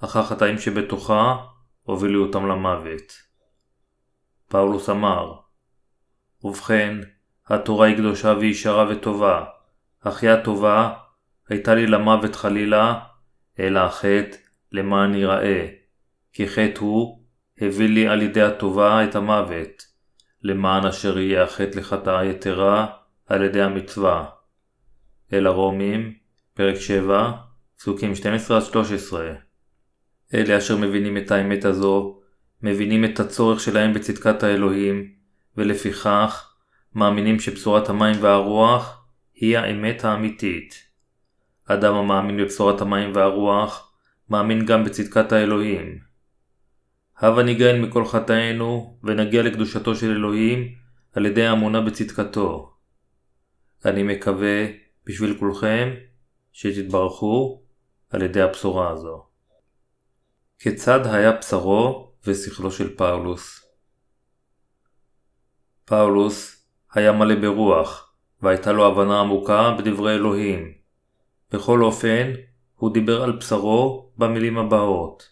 [0.00, 1.36] אך החטאים שבתוכה
[1.88, 3.12] הובילו אותם למוות.
[4.48, 5.34] פאולוס אמר,
[6.44, 6.94] ובכן,
[7.46, 9.44] התורה היא קדושה וישרה וטובה,
[10.00, 10.94] אך היא הטובה
[11.48, 13.00] הייתה לי למוות חלילה,
[13.58, 14.36] אלא החטא
[14.72, 15.68] למען יראה,
[16.32, 17.24] כי חטא הוא
[17.60, 19.82] הביא לי על ידי הטובה את המוות,
[20.42, 22.86] למען אשר יהיה החטא לחטאה יתרה
[23.26, 24.24] על ידי המצווה.
[25.32, 26.14] אל הרומים,
[26.54, 27.32] פרק 7,
[27.76, 29.47] פסוקים 12-13
[30.34, 32.20] אלה אשר מבינים את האמת הזו,
[32.62, 35.12] מבינים את הצורך שלהם בצדקת האלוהים,
[35.56, 36.52] ולפיכך
[36.94, 40.88] מאמינים שבשורת המים והרוח היא האמת האמיתית.
[41.64, 43.92] אדם המאמין בבשורת המים והרוח,
[44.30, 45.98] מאמין גם בצדקת האלוהים.
[47.18, 50.68] הבה ניגן מכל חטאינו, ונגיע לקדושתו של אלוהים,
[51.12, 52.72] על ידי האמונה בצדקתו.
[53.84, 54.66] אני מקווה
[55.06, 55.94] בשביל כולכם
[56.52, 57.62] שתתברכו
[58.10, 59.27] על ידי הבשורה הזו.
[60.58, 63.64] כיצד היה בשרו ושכלו של פאולוס?
[65.84, 70.72] פאולוס היה מלא ברוח, והייתה לו הבנה עמוקה בדברי אלוהים.
[71.52, 72.32] בכל אופן,
[72.76, 75.28] הוא דיבר על בשרו במילים הבאות: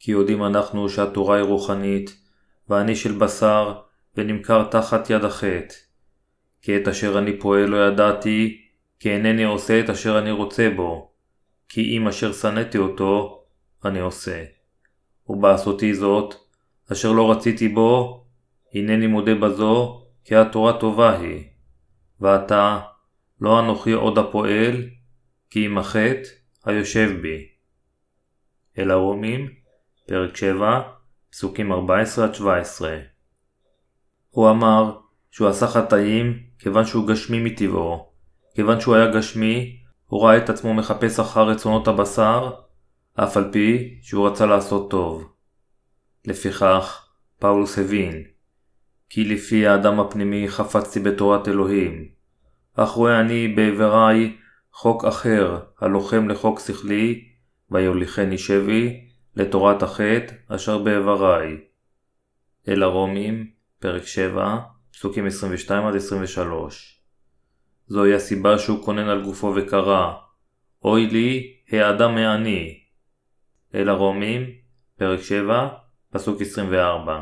[0.00, 2.16] כי יודעים אנחנו שהתורה היא רוחנית,
[2.68, 3.74] ואני של בשר,
[4.16, 5.74] ונמכר תחת יד החטא.
[6.62, 8.62] כי את אשר אני פועל לא ידעתי,
[9.00, 11.10] כי אינני עושה את אשר אני רוצה בו.
[11.68, 13.42] כי אם אשר שנאתי אותו,
[13.84, 14.44] אני עושה.
[15.28, 16.34] ובעשותי זאת,
[16.92, 18.24] אשר לא רציתי בו,
[18.74, 21.44] הנני מודה בזו, כי התורה טובה היא.
[22.20, 22.80] ועתה,
[23.40, 24.82] לא אנוכי עוד הפועל,
[25.50, 26.28] כי אם החטא
[26.64, 27.48] היושב בי.
[28.78, 29.48] אל הרומים,
[30.06, 30.82] פרק 7,
[31.30, 31.76] פסוקים 14-17
[34.30, 34.98] הוא אמר
[35.30, 38.12] שהוא עשה חטאים כיוון שהוא גשמי מטבעו.
[38.54, 42.50] כיוון שהוא היה גשמי, הוא ראה את עצמו מחפש אחר רצונות הבשר,
[43.16, 45.32] אף על פי שהוא רצה לעשות טוב.
[46.24, 48.24] לפיכך, פאולוס הבין,
[49.10, 52.08] כי לפי האדם הפנימי חפצתי בתורת אלוהים,
[52.74, 54.36] אך רואה אני באיבריי
[54.72, 57.24] חוק אחר, הלוחם לחוק שכלי,
[57.70, 61.56] ויוליכני שבי, לתורת החטא אשר באיבריי.
[62.68, 64.58] אל הרומים, פרק 7,
[64.92, 65.70] פסוקים 22-23
[67.86, 70.12] זוהי הסיבה שהוא כונן על גופו וקרא
[70.84, 72.85] אוי לי, האדם מעני.
[73.74, 74.42] אל הרומים,
[74.98, 75.68] פרק 7,
[76.12, 77.20] פסוק 24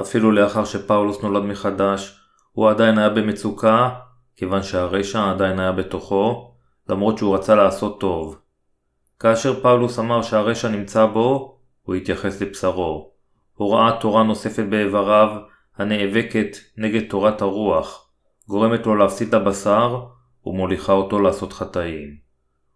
[0.00, 2.20] אפילו לאחר שפאולוס נולד מחדש,
[2.52, 3.90] הוא עדיין היה במצוקה,
[4.36, 6.54] כיוון שהרשע עדיין היה בתוכו,
[6.88, 8.38] למרות שהוא רצה לעשות טוב.
[9.20, 13.12] כאשר פאולוס אמר שהרשע נמצא בו, הוא התייחס לבשרו.
[13.54, 15.28] הוראת תורה נוספת באיבריו,
[15.76, 18.08] הנאבקת נגד תורת הרוח,
[18.48, 20.00] גורמת לו להפסיד את הבשר
[20.46, 22.16] ומוליכה אותו לעשות חטאים.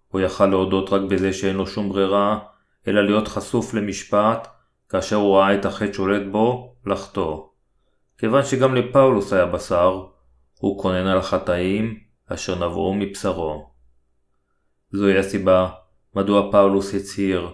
[0.09, 2.39] הוא יכל להודות רק בזה שאין לו שום ברירה,
[2.89, 4.49] אלא להיות חשוף למשפט,
[4.89, 7.47] כאשר הוא ראה את החטא שולט בו, לחטוא.
[8.19, 10.07] כיוון שגם לפאולוס היה בשר,
[10.59, 13.71] הוא כונן על החטאים אשר נבעו מבשרו.
[14.93, 15.69] זוהי הסיבה
[16.15, 17.51] מדוע פאולוס הצהיר,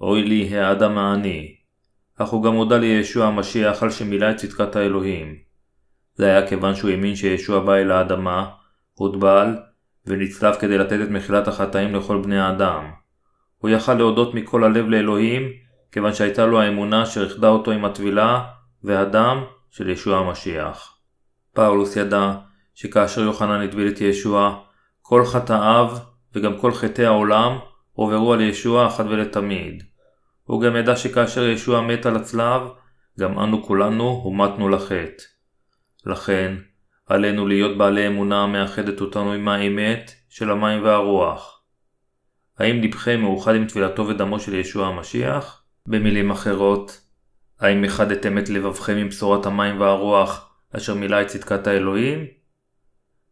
[0.00, 1.54] אוי לי האדם העני,
[2.18, 5.36] אך הוא גם הודה לישוע המשיח על שמילא את צדקת האלוהים.
[6.14, 8.50] זה היה כיוון שהוא האמין שישוע בא אל האדמה,
[8.94, 9.56] הוטבל,
[10.06, 12.90] ונצלב כדי לתת את מחילת החטאים לכל בני האדם.
[13.58, 15.42] הוא יכל להודות מכל הלב לאלוהים,
[15.92, 18.44] כיוון שהייתה לו האמונה שרכדה אותו עם הטבילה
[18.84, 20.96] והדם של ישוע המשיח.
[21.54, 22.34] פאולוס ידע
[22.74, 24.58] שכאשר יוחנן הטביל את ישוע,
[25.02, 25.90] כל חטאיו
[26.34, 27.58] וגם כל חטאי העולם
[27.92, 29.82] הועברו על ישוע אחת ולתמיד.
[30.44, 32.62] הוא גם ידע שכאשר ישוע מת על הצלב,
[33.20, 35.22] גם אנו כולנו הומתנו לחטא.
[36.06, 36.54] לכן,
[37.06, 41.57] עלינו להיות בעלי אמונה המאחדת אותנו עם האמת של המים והרוח.
[42.58, 45.62] האם לבכם מאוחד עם תפילתו ודמו של ישוע המשיח?
[45.86, 47.00] במילים אחרות,
[47.60, 52.26] האם איחדתם את לבבכם עם בשורת המים והרוח אשר מילא את צדקת האלוהים?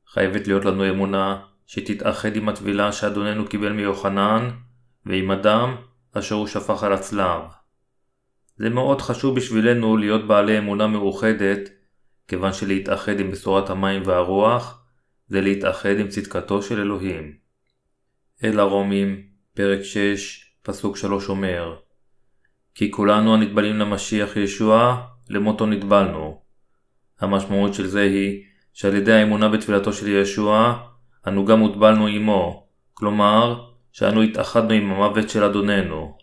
[0.09, 4.51] חייבת להיות לנו אמונה שתתאחד עם הטבילה שאדוננו קיבל מיוחנן
[5.07, 5.77] ועם הדם
[6.13, 7.41] אשר הוא שפך על הצלב.
[8.57, 11.69] זה מאוד חשוב בשבילנו להיות בעלי אמונה מאוחדת,
[12.29, 14.83] כיוון שלהתאחד עם בשורת המים והרוח,
[15.29, 17.46] זה להתאחד עם צדקתו של אלוהים.
[18.45, 19.23] אל הרומים,
[19.55, 21.77] פרק 6, פסוק 3 אומר
[22.75, 26.41] כי כולנו הנטבלים למשיח ישוע, למותו נטבלנו.
[27.21, 30.79] המשמעות של זה היא שעל ידי האמונה בתפילתו של ישוע,
[31.29, 36.17] אנו גם הוטבלנו עמו, כלומר, שאנו התאחדנו עם המוות של אדוננו.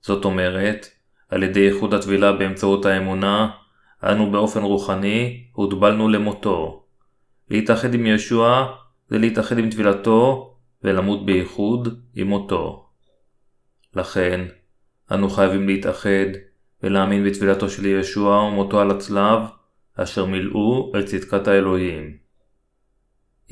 [0.00, 0.86] זאת אומרת,
[1.28, 3.50] על ידי איחוד הטבילה באמצעות האמונה,
[4.04, 6.84] אנו באופן רוחני הוטבלנו למותו.
[7.50, 8.66] להתאחד עם ישוע
[9.08, 12.88] זה להתאחד עם טבילתו ולמות בייחוד עם מותו.
[13.94, 14.40] לכן,
[15.12, 16.26] אנו חייבים להתאחד
[16.82, 19.40] ולהאמין בטבילתו של ישוע ומותו על הצלב,
[19.96, 22.16] אשר מילאו את צדקת האלוהים.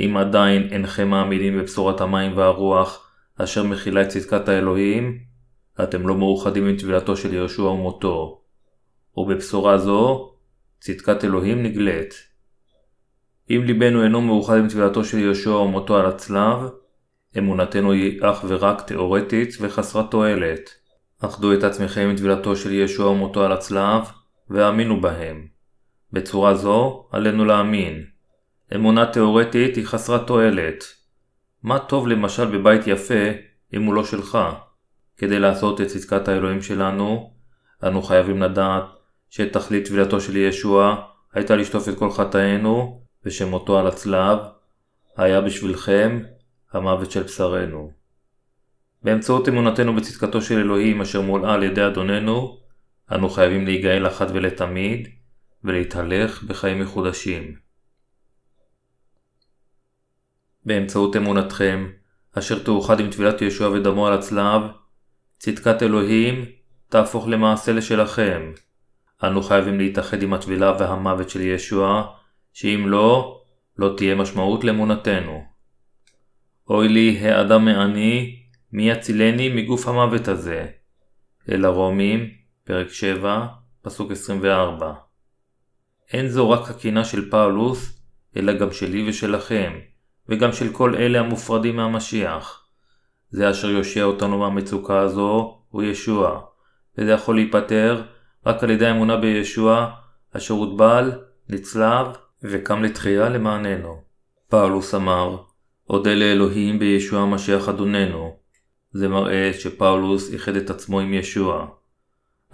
[0.00, 5.18] אם עדיין אינכם מאמינים בבשורת המים והרוח, אשר מכילה את צדקת האלוהים,
[5.82, 8.40] אתם לא מאוחדים עם טבילתו של יהושע ומותו.
[9.16, 10.32] ובבשורה זו,
[10.80, 12.14] צדקת אלוהים נגלית.
[13.50, 16.58] אם ליבנו אינו מאוחד עם טבילתו של יהושע ומותו על הצלב,
[17.38, 20.70] אמונתנו היא אך ורק תאורטית וחסרת תועלת.
[21.20, 24.02] אחדו את עצמכם עם טבילתו של ישוע ומותו על הצלב,
[24.50, 25.46] והאמינו בהם.
[26.12, 28.04] בצורה זו, עלינו להאמין.
[28.74, 30.84] אמונה תאורטית היא חסרת תועלת.
[31.62, 33.24] מה טוב למשל בבית יפה,
[33.74, 34.38] אם הוא לא שלך?
[35.16, 37.32] כדי לעשות את צדקת האלוהים שלנו,
[37.86, 38.84] אנו חייבים לדעת
[39.30, 40.96] שתכלית טבילתו של ישוע
[41.32, 44.38] הייתה לשטוף את כל חטאינו, ושמותו על הצלב
[45.16, 46.22] היה בשבילכם
[46.74, 47.92] המוות של בשרנו.
[49.02, 52.58] באמצעות אמונתנו בצדקתו של אלוהים אשר מולאה על ידי אדוננו,
[53.12, 55.08] אנו חייבים להיגאל אחת ולתמיד,
[55.64, 57.54] ולהתהלך בחיים מחודשים.
[60.64, 61.90] באמצעות אמונתכם,
[62.38, 64.62] אשר תאוחד עם טבילת ישוע ודמו על הצלב,
[65.38, 66.44] צדקת אלוהים
[66.88, 68.52] תהפוך למעשה לשלכם.
[69.24, 72.14] אנו חייבים להתאחד עם הטבילה והמוות של ישוע,
[72.52, 73.40] שאם לא,
[73.78, 75.53] לא תהיה משמעות לאמונתנו.
[76.68, 78.36] אוי לי האדם מעני,
[78.72, 80.66] מי יצילני מגוף המוות הזה?
[81.48, 82.30] אל הרומים,
[82.64, 83.46] פרק 7,
[83.82, 84.92] פסוק 24.
[86.12, 88.02] אין זו רק הקינה של פאולוס,
[88.36, 89.72] אלא גם שלי ושלכם,
[90.28, 92.66] וגם של כל אלה המופרדים מהמשיח.
[93.30, 96.40] זה אשר יושיע אותנו מהמצוקה הזו, הוא ישוע,
[96.98, 98.02] וזה יכול להיפטר
[98.46, 99.90] רק על ידי האמונה בישוע,
[100.36, 101.12] אשר הוטבל,
[101.48, 102.06] נצלב
[102.42, 104.02] וקם לתחייה למעננו.
[104.48, 105.36] פאולוס אמר,
[105.90, 108.36] אודה לאלוהים בישוע המשיח אדוננו.
[108.92, 111.66] זה מראה שפאולוס איחד את עצמו עם ישוע.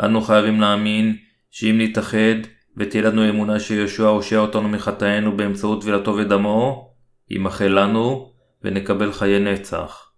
[0.05, 1.16] אנו חייבים להאמין
[1.51, 2.37] שאם נתאחד
[2.77, 6.93] ותהיה לנו אמונה שישוע הושע אותנו מחטאינו באמצעות טבילתו ודמו,
[7.31, 10.12] יימחה לנו ונקבל חיי נצח.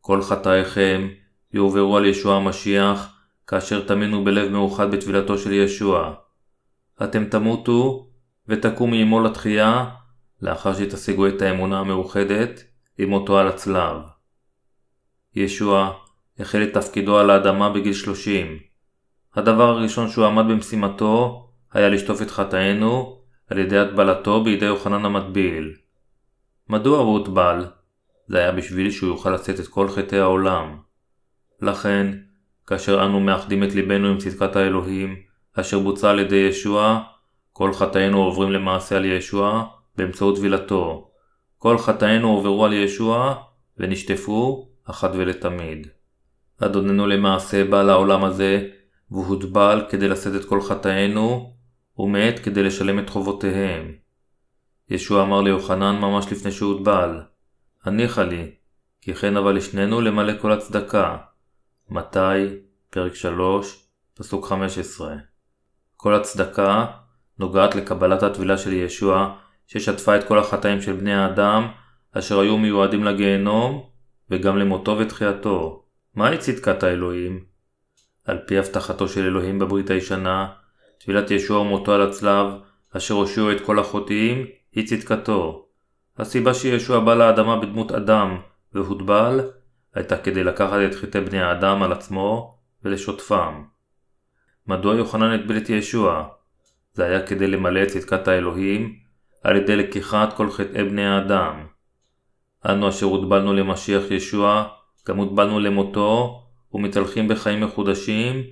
[0.00, 1.08] כל חטאיכם
[1.52, 6.14] יועברו על ישוע המשיח כאשר תמינו בלב מאוחד בטבילתו של ישוע.
[7.02, 8.08] אתם תמותו
[8.48, 9.84] ותקומו עמו לתחייה
[10.42, 12.64] לאחר שתשיגו את האמונה המאוחדת
[12.98, 13.96] עם מותו על הצלב.
[15.34, 15.92] ישוע
[16.38, 18.58] החל את תפקידו על האדמה בגיל 30.
[19.34, 23.18] הדבר הראשון שהוא עמד במשימתו היה לשטוף את חטאינו
[23.50, 25.74] על ידי הטבלתו בידי יוחנן המטביל.
[26.68, 27.66] מדוע הוא הוטבל?
[28.28, 30.76] זה היה בשביל שהוא יוכל לשאת את כל חטאי העולם.
[31.62, 32.06] לכן,
[32.66, 35.16] כאשר אנו מאחדים את ליבנו עם צדקת האלוהים,
[35.60, 37.02] אשר בוצע על ידי ישוע,
[37.52, 39.64] כל חטאינו עוברים למעשה על ישוע
[39.96, 41.10] באמצעות טבילתו.
[41.58, 43.34] כל חטאינו עוברו על ישוע
[43.78, 45.86] ונשטפו אחת ולתמיד.
[46.58, 48.68] אדוננו למעשה בא לעולם הזה
[49.10, 51.54] והוטבל כדי לשאת את כל חטאינו
[51.98, 53.92] ומת כדי לשלם את חובותיהם.
[54.88, 57.20] ישוע אמר ליוחנן ממש לפני שהוטבל,
[57.84, 58.50] הניחה לי,
[59.00, 61.16] כי כן אבל לשנינו למלא כל הצדקה.
[61.90, 62.58] מתי,
[62.90, 65.14] פרק 3, פסוק 15.
[65.96, 66.86] כל הצדקה
[67.38, 71.68] נוגעת לקבלת הטבילה של ישוע, ששטפה את כל החטאים של בני האדם,
[72.12, 73.82] אשר היו מיועדים לגיהנום,
[74.30, 75.84] וגם למותו ותחייתו.
[76.14, 77.44] מהי צדקת האלוהים?
[78.24, 80.48] על פי הבטחתו של אלוהים בברית הישנה,
[80.98, 82.46] טבילת ישוע ומותו על הצלב,
[82.96, 85.66] אשר הושיעו את כל החוטאים, היא צדקתו.
[86.18, 88.40] הסיבה שישוע בא לאדמה בדמות אדם
[88.72, 89.50] והוטבל,
[89.94, 93.62] הייתה כדי לקחת את חטאי בני האדם על עצמו ולשוטפם.
[94.66, 96.28] מדוע יוחנן הטביל את ישוע?
[96.92, 99.05] זה היה כדי למלא את צדקת האלוהים
[99.46, 101.66] על ידי לקיחת כל חטאי בני האדם.
[102.68, 104.68] אנו אשר הוטבלנו למשיח ישוע,
[105.08, 108.42] גם הוטבלנו למותו, ומתהלכים בחיים מחודשים,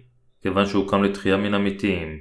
[0.42, 2.18] כיוון שהוא קם לתחייה מן המתים.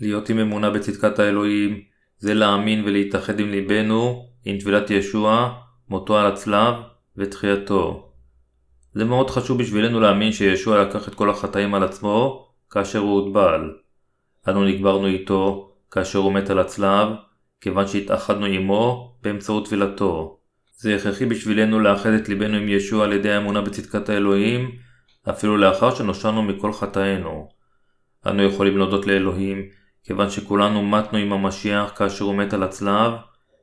[0.00, 1.80] להיות עם אמונה בצדקת האלוהים,
[2.18, 5.54] זה להאמין ולהתאחד עם ליבנו, עם טבילת ישוע,
[5.88, 6.74] מותו על הצלב
[7.16, 8.12] ותחייתו.
[8.94, 13.72] זה מאוד חשוב בשבילנו להאמין שישוע לקח את כל החטאים על עצמו, כאשר הוא הוטבל.
[14.48, 17.08] אנו נגברנו איתו, כאשר הוא מת על הצלב,
[17.60, 20.38] כיוון שהתאחדנו עמו באמצעות טבילתו.
[20.76, 24.70] זה הכרחי בשבילנו לאחד את ליבנו עם ישוע על ידי האמונה בצדקת האלוהים,
[25.30, 27.48] אפילו לאחר שנושענו מכל חטאינו.
[28.26, 29.62] אנו יכולים להודות לאלוהים,
[30.04, 33.12] כיוון שכולנו מתנו עם המשיח כאשר הוא מת על הצלב,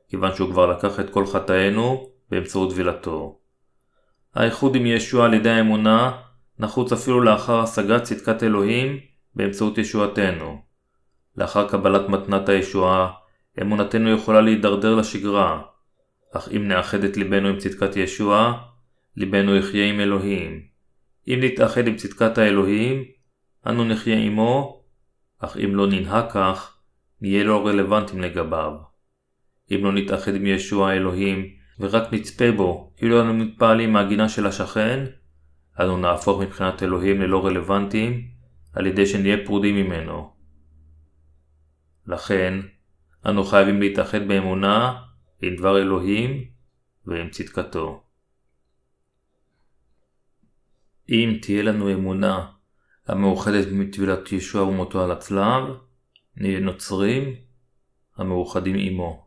[0.08, 3.38] כיוון שהוא כבר לקח את כל חטאינו באמצעות טבילתו.
[4.34, 6.12] האיחוד עם ישוע על ידי האמונה
[6.58, 8.98] נחוץ אפילו לאחר השגת צדקת אלוהים
[9.34, 10.62] באמצעות ישועתנו.
[11.36, 13.10] לאחר קבלת מתנת הישועה,
[13.62, 15.62] אמונתנו יכולה להידרדר לשגרה,
[16.32, 18.52] אך אם נאחד את ליבנו עם צדקת ישוע,
[19.16, 20.62] ליבנו יחיה עם אלוהים.
[21.28, 23.04] אם נתאחד עם צדקת האלוהים,
[23.66, 24.84] אנו נחיה עמו,
[25.38, 26.78] אך אם לא ננהג כך,
[27.20, 28.72] נהיה לא רלוונטיים לגביו.
[29.70, 31.46] אם לא נתאחד עם ישוע האלוהים,
[31.80, 35.04] ורק נצפה בו, כאילו אנו מתפעלים מהגינה של השכן,
[35.80, 38.28] אנו נהפוך מבחינת אלוהים ללא רלוונטיים,
[38.72, 40.32] על ידי שנהיה פרודים ממנו.
[42.06, 42.54] לכן,
[43.28, 45.02] אנו חייבים להתאחד באמונה
[45.42, 46.44] עם דבר אלוהים
[47.06, 48.02] ועם צדקתו.
[51.08, 52.46] אם תהיה לנו אמונה
[53.06, 55.64] המאוחדת מטבילת ישוע ומותו על הצלב,
[56.36, 57.34] נהיה נוצרים
[58.16, 59.26] המאוחדים עמו.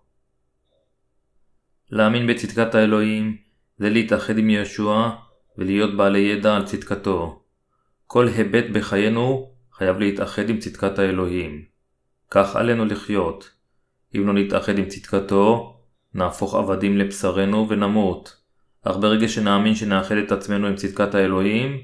[1.89, 3.37] להאמין בצדקת האלוהים
[3.77, 5.15] זה להתאחד עם ישוע
[5.57, 7.43] ולהיות בעלי ידע על צדקתו.
[8.07, 11.65] כל היבט בחיינו חייב להתאחד עם צדקת האלוהים.
[12.31, 13.58] כך עלינו לחיות.
[14.15, 15.75] אם לא נתאחד עם צדקתו,
[16.13, 18.35] נהפוך עבדים לבשרנו ונמות.
[18.83, 21.77] אך ברגע שנאמין שנאחד את עצמנו עם צדקת האלוהים,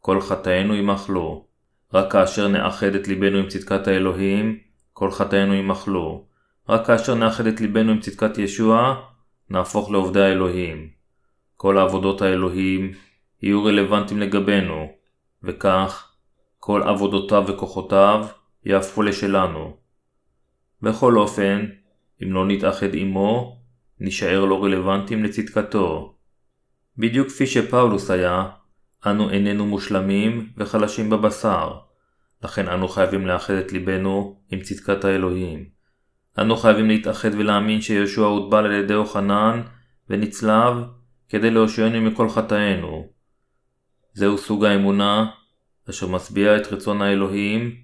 [0.00, 1.46] כל חטאינו ימחלו.
[1.94, 4.58] רק כאשר נאחד את ליבנו עם צדקת האלוהים,
[4.92, 6.24] כל חטאינו ימחלו.
[6.68, 8.94] רק כאשר נאחד את ליבנו עם צדקת ישוע,
[9.50, 10.88] נהפוך לעובדי האלוהים.
[11.56, 12.92] כל העבודות האלוהים
[13.42, 14.88] יהיו רלוונטיים לגבינו,
[15.42, 16.12] וכך
[16.58, 18.26] כל עבודותיו וכוחותיו
[18.64, 19.76] יהפכו לשלנו.
[20.82, 21.66] בכל אופן,
[22.22, 23.60] אם לא נתאחד עמו,
[24.00, 26.16] נישאר לא רלוונטיים לצדקתו.
[26.98, 28.48] בדיוק כפי שפאולוס היה,
[29.06, 31.78] אנו איננו מושלמים וחלשים בבשר,
[32.44, 35.64] לכן אנו חייבים לאחד את ליבנו עם צדקת האלוהים.
[36.38, 39.62] אנו חייבים להתאחד ולהאמין שישוע הוטבל על ידי יוחנן
[40.10, 40.74] ונצלב
[41.28, 43.08] כדי להושיענו מכל חטאינו.
[44.12, 45.26] זהו סוג האמונה
[45.90, 47.74] אשר משביע את רצון האלוהים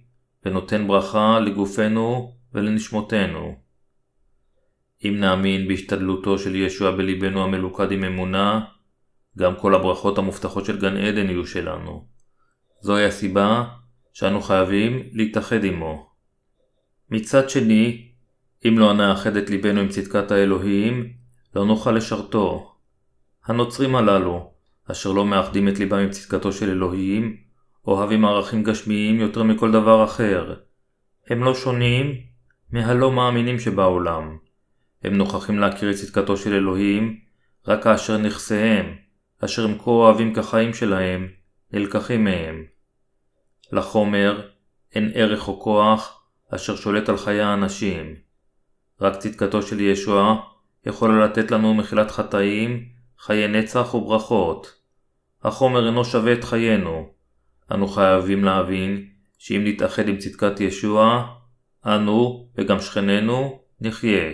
[0.44, 3.56] ונותן ברכה לגופנו ולנשמותינו.
[5.04, 8.60] אם נאמין בהשתדלותו של ישוע בליבנו המלוכד עם אמונה,
[9.38, 12.06] גם כל הברכות המובטחות של גן עדן יהיו שלנו.
[12.80, 13.64] זוהי הסיבה
[14.12, 16.10] שאנו חייבים להתאחד עמו.
[17.10, 18.08] מצד שני,
[18.68, 21.12] אם לא נאחד את ליבנו עם צדקת האלוהים,
[21.54, 22.74] לא נוכל לשרתו.
[23.44, 24.52] הנוצרים הללו,
[24.90, 27.36] אשר לא מאחדים את ליבם עם צדקתו של אלוהים,
[27.86, 30.54] אוהבים ערכים גשמיים יותר מכל דבר אחר.
[31.30, 32.31] הם לא שונים
[32.72, 34.38] מהלא מאמינים שבעולם.
[35.04, 37.20] הם נוכחים להכיר את צדקתו של אלוהים
[37.68, 38.96] רק כאשר נכסיהם,
[39.44, 41.28] אשר הם כה אוהבים כחיים שלהם,
[41.72, 42.64] נלקחים מהם.
[43.72, 44.48] לחומר
[44.94, 46.22] אין ערך או כוח
[46.54, 48.14] אשר שולט על חיי האנשים.
[49.00, 50.42] רק צדקתו של ישוע
[50.86, 52.84] יכולה לתת לנו מחילת חטאים,
[53.18, 54.80] חיי נצח וברכות.
[55.42, 57.08] החומר אינו שווה את חיינו.
[57.72, 59.06] אנו חייבים להבין
[59.38, 61.34] שאם נתאחד עם צדקת ישוע,
[61.86, 64.32] אנו, וגם שכנינו, נחיה.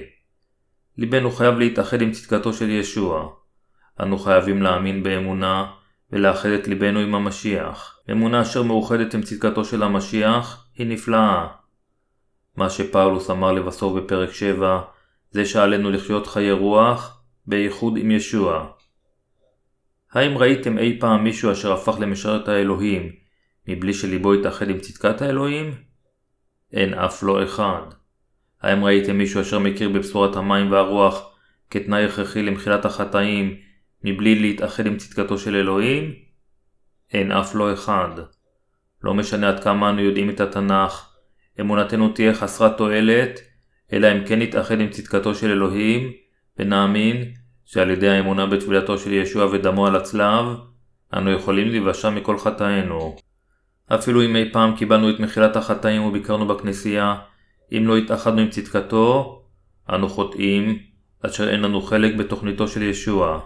[0.98, 3.28] ליבנו חייב להתאחד עם צדקתו של ישוע.
[4.02, 5.72] אנו חייבים להאמין באמונה
[6.12, 7.98] ולאחד את ליבנו עם המשיח.
[8.10, 11.46] אמונה אשר מאוחדת עם צדקתו של המשיח היא נפלאה.
[12.56, 14.80] מה שפאולוס אמר לבסוף בפרק 7
[15.30, 18.66] זה שעלינו לחיות חיי רוח בייחוד עם ישוע.
[20.12, 23.12] האם ראיתם אי פעם מישהו אשר הפך למשרת האלוהים
[23.68, 25.87] מבלי שליבו יתאחד עם צדקת האלוהים?
[26.72, 27.82] אין אף לא אחד.
[28.62, 31.36] האם ראיתם מישהו אשר מכיר בבשורת המים והרוח
[31.70, 33.56] כתנאי הכרחי למחילת החטאים
[34.04, 36.14] מבלי להתאחד עם צדקתו של אלוהים?
[37.12, 38.10] אין אף לא אחד.
[39.02, 41.08] לא משנה עד כמה אנו יודעים את התנ"ך,
[41.60, 43.40] אמונתנו תהיה חסרת תועלת,
[43.92, 46.12] אלא אם כן נתאחד עם צדקתו של אלוהים,
[46.58, 47.32] ונאמין
[47.64, 50.46] שעל ידי האמונה בתפילתו של ישוע ודמו על הצלב,
[51.14, 53.16] אנו יכולים להיוושע מכל חטאינו.
[53.94, 57.14] אפילו אם אי פעם קיבלנו את מחילת החטאים וביקרנו בכנסייה,
[57.72, 59.42] אם לא התאחדנו עם צדקתו,
[59.94, 60.78] אנו חוטאים,
[61.26, 63.40] אשר אין לנו חלק בתוכניתו של ישוע.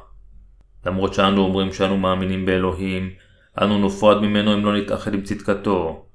[0.87, 3.11] למרות שאנו אומרים שאנו מאמינים באלוהים,
[3.63, 6.07] אנו נופרד ממנו אם לא נתאחד עם צדקתו.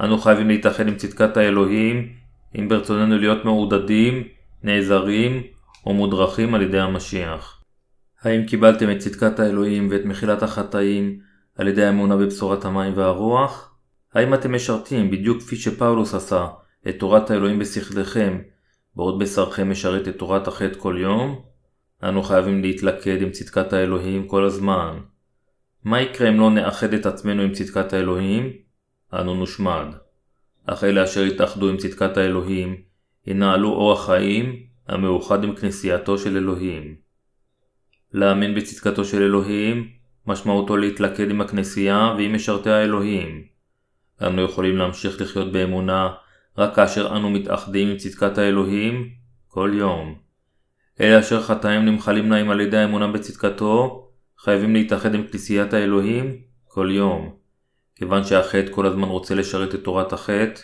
[0.00, 2.12] אנו חייבים להתאחד עם צדקת האלוהים,
[2.58, 4.24] אם ברצוננו להיות מעודדים,
[4.62, 5.42] נעזרים
[5.86, 7.62] או מודרכים על ידי המשיח.
[8.22, 11.18] האם קיבלתם את צדקת האלוהים ואת מחילת החטאים
[11.56, 13.67] על ידי האמונה בבשורת המים והרוח?
[14.14, 16.46] האם אתם משרתים, בדיוק כפי שפאולוס עשה,
[16.88, 18.38] את תורת האלוהים בשכלכם,
[18.96, 21.42] בעוד בשרכם משרת את תורת החטא כל יום?
[22.02, 24.98] אנו חייבים להתלכד עם צדקת האלוהים כל הזמן.
[25.84, 28.52] מה יקרה אם לא נאחד את עצמנו עם צדקת האלוהים?
[29.12, 29.86] אנו נושמד.
[30.66, 32.76] אך אלה אשר יתאחדו עם צדקת האלוהים,
[33.26, 36.96] ינהלו אורח חיים המאוחד עם כנסייתו של אלוהים.
[38.12, 39.88] להאמין בצדקתו של אלוהים,
[40.26, 43.57] משמעותו להתלכד עם הכנסייה ועם משרתי האלוהים.
[44.22, 46.08] אנו יכולים להמשיך לחיות באמונה
[46.58, 49.08] רק כאשר אנו מתאחדים עם צדקת האלוהים
[49.48, 50.18] כל יום.
[51.00, 54.08] אלה אשר חטאים נמחלים להם על ידי האמונה בצדקתו,
[54.38, 57.34] חייבים להתאחד עם כנסיית האלוהים כל יום.
[57.96, 60.60] כיוון שהחטא כל הזמן רוצה לשרת את תורת החטא,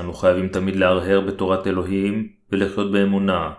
[0.00, 3.50] אנו חייבים תמיד להרהר בתורת אלוהים ולחיות באמונה.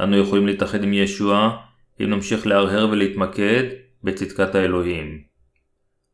[0.00, 1.56] אנו יכולים להתאחד עם ישוע
[2.00, 3.62] אם נמשיך להרהר ולהתמקד
[4.04, 5.22] בצדקת האלוהים.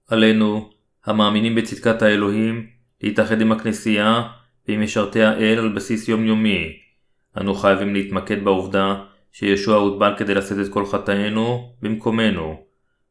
[0.08, 0.70] עלינו,
[1.06, 2.66] המאמינים בצדקת האלוהים,
[3.02, 4.28] להתאחד עם הכנסייה
[4.68, 6.76] ועם משרתי האל על בסיס יומיומי.
[7.40, 12.62] אנו חייבים להתמקד בעובדה שישוע הוטבל כדי לשאת את כל חטאינו במקומנו.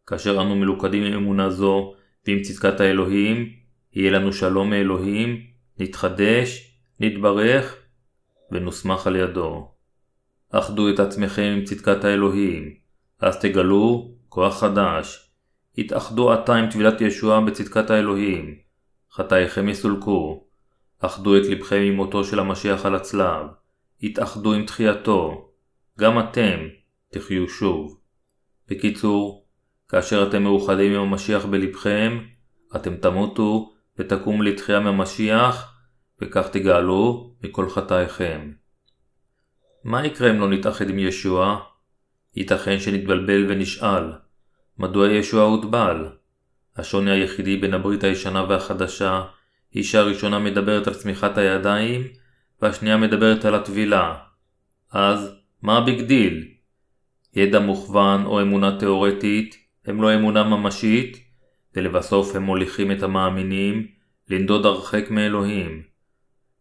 [0.08, 1.94] כאשר אנו מלוכדים עם אמונה זו
[2.28, 3.50] ועם צדקת האלוהים,
[3.94, 5.42] יהיה לנו שלום מאלוהים,
[5.80, 7.76] נתחדש, נתברך
[8.52, 9.72] ונוסמך על ידו.
[10.50, 12.74] אחדו את עצמכם עם צדקת האלוהים,
[13.20, 15.27] אז תגלו כוח חדש.
[15.78, 18.56] התאחדו עתה עם טבילת ישוע בצדקת האלוהים,
[19.12, 20.48] חטאיכם יסולקו.
[21.00, 23.48] אחדו את לבכם עם מותו של המשיח על הצלב,
[24.04, 25.52] התאחדו עם תחייתו,
[26.00, 26.60] גם אתם
[27.12, 28.00] תחיו שוב.
[28.68, 29.46] בקיצור,
[29.90, 32.20] כאשר אתם מאוחדים עם המשיח בלבכם,
[32.76, 35.74] אתם תמותו ותקומו לתחייה עם משיח,
[36.22, 38.52] וכך תגאלו מכל חטאיכם.
[39.84, 41.60] מה יקרה אם לא נתאחד עם ישוע?
[42.36, 44.12] ייתכן שנתבלבל ונשאל,
[44.80, 46.10] מדוע ישוע הוטבל?
[46.76, 49.24] השוני היחידי בין הברית הישנה והחדשה
[49.74, 52.04] היא שהראשונה מדברת על סמיכת הידיים,
[52.62, 54.16] והשנייה מדברת על הטבילה.
[54.92, 56.48] אז, מה ה big deal?
[57.36, 61.18] ידע מוכוון או אמונה תאורטית הם לא אמונה ממשית,
[61.76, 63.88] ולבסוף הם מוליכים את המאמינים
[64.30, 65.82] לנדוד הרחק מאלוהים.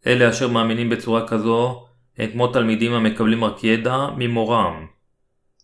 [0.06, 1.86] אלה אשר מאמינים בצורה כזו
[2.18, 4.86] הם כמו תלמידים המקבלים רק ידע ממורם.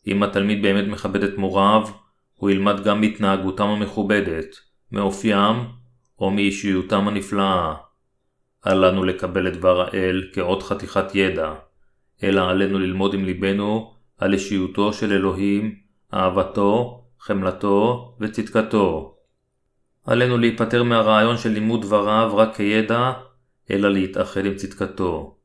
[0.07, 1.89] אם התלמיד באמת מכבד את מוריו,
[2.43, 4.57] הוא ילמד גם בהתנהגותם המכובדת,
[4.93, 5.57] מאופיים
[6.19, 7.75] או מאישיותם הנפלאה.
[8.67, 11.55] אל לנו לקבל את דבר האל כעוד חתיכת ידע,
[12.23, 15.75] אלא עלינו ללמוד עם ליבנו על אישיותו של אלוהים,
[16.15, 19.17] אהבתו, חמלתו וצדקתו.
[20.07, 23.13] עלינו להיפטר מהרעיון של לימוד דבריו רק כידע,
[23.71, 25.37] אלא להתאחד עם צדקתו.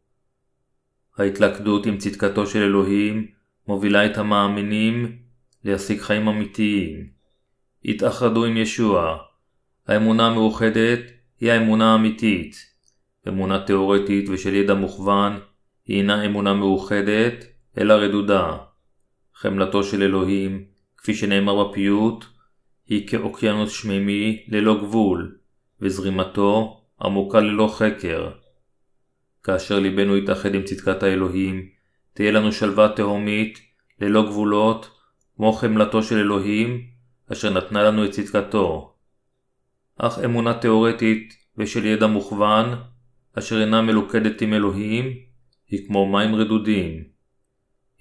[1.17, 3.27] ההתלכדות עם צדקתו של אלוהים
[3.67, 5.26] מובילה את המאמינים
[5.67, 7.07] להשיג חיים אמיתיים.
[7.85, 9.17] התאחדו עם ישוע.
[9.87, 10.99] האמונה המאוחדת
[11.39, 12.55] היא האמונה האמיתית.
[13.27, 15.39] אמונה תאורטית ושל ידע מוכוון
[15.85, 17.45] היא אינה אמונה מאוחדת,
[17.77, 18.57] אלא רדודה.
[19.35, 20.65] חמלתו של אלוהים,
[20.97, 22.25] כפי שנאמר בפיוט,
[22.87, 25.37] היא כאוקיינוס שמימי ללא גבול,
[25.81, 28.31] וזרימתו עמוקה ללא חקר.
[29.43, 31.69] כאשר ליבנו יתאחד עם צדקת האלוהים,
[32.13, 33.59] תהיה לנו שלווה תהומית,
[34.01, 34.96] ללא גבולות,
[35.37, 36.81] כמו חמלתו של אלוהים,
[37.31, 38.93] אשר נתנה לנו את צדקתו.
[39.97, 42.65] אך אמונה תאורטית ושל ידע מוכוון,
[43.37, 45.05] אשר אינה מלוכדת עם אלוהים,
[45.67, 47.03] היא כמו מים רדודים.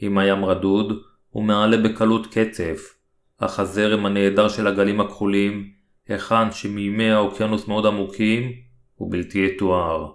[0.02, 2.94] אם הים רדוד, הוא מעלה בקלות קצף,
[3.38, 5.70] אך הזרם הנהדר של הגלים הכחולים,
[6.08, 8.52] היכן שמימי האוקיינוס מאוד עמוקים,
[8.94, 10.12] הוא בלתי יתואר.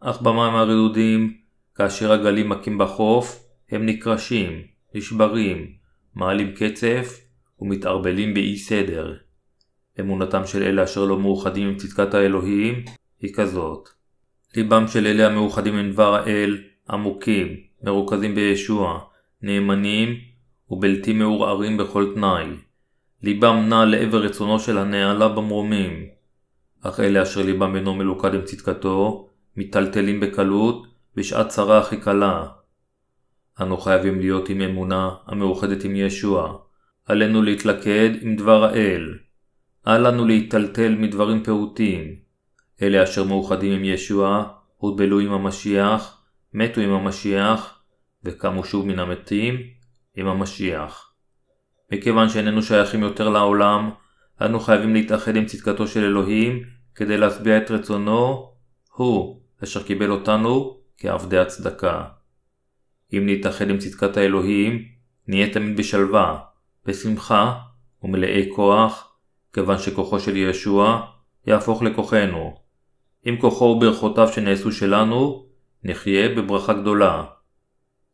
[0.00, 1.36] אך במים הרדודים,
[1.74, 4.62] כאשר הגלים מכים בחוף, הם נקרשים,
[4.94, 5.81] נשברים,
[6.14, 7.20] מעלים קצף
[7.60, 9.14] ומתערבלים באי סדר.
[10.00, 12.84] אמונתם של אלה אשר לא מאוחדים עם צדקת האלוהים
[13.20, 13.88] היא כזאת.
[14.56, 16.58] ליבם של אלה המאוחדים עם דבר האל,
[16.90, 19.00] עמוקים, מרוכזים בישוע,
[19.42, 20.16] נאמנים
[20.70, 22.46] ובלתי מעורערים בכל תנאי.
[23.22, 26.06] ליבם נע לעבר רצונו של הנעלה במרומים.
[26.82, 30.86] אך אלה אשר ליבם אינו מלוכד עם צדקתו, מיטלטלים בקלות
[31.16, 32.46] בשעת צרה הכי קלה.
[33.60, 36.58] אנו חייבים להיות עם אמונה המאוחדת עם ישוע.
[37.06, 39.14] עלינו להתלכד עם דבר האל.
[39.86, 42.16] אל לנו להיטלטל מדברים פעוטים.
[42.82, 44.44] אלה אשר מאוחדים עם ישוע,
[44.76, 46.22] הוטבלו עם המשיח,
[46.54, 47.82] מתו עם המשיח,
[48.24, 49.60] וקמו שוב מן המתים
[50.16, 51.12] עם המשיח.
[51.92, 53.90] מכיוון שאיננו שייכים יותר לעולם,
[54.42, 56.62] אנו חייבים להתאחד עם צדקתו של אלוהים,
[56.94, 58.52] כדי להשביע את רצונו,
[58.94, 62.04] הוא אשר קיבל אותנו כעבדי הצדקה.
[63.12, 64.84] אם נתאחד עם צדקת האלוהים,
[65.28, 66.38] נהיה תמיד בשלווה,
[66.86, 67.58] בשמחה
[68.02, 69.12] ומלאי כוח,
[69.52, 71.06] כיוון שכוחו של ישוע
[71.46, 72.56] יהפוך לכוחנו.
[73.28, 75.46] אם כוחו וברכותיו שנעשו שלנו,
[75.84, 77.24] נחיה בברכה גדולה.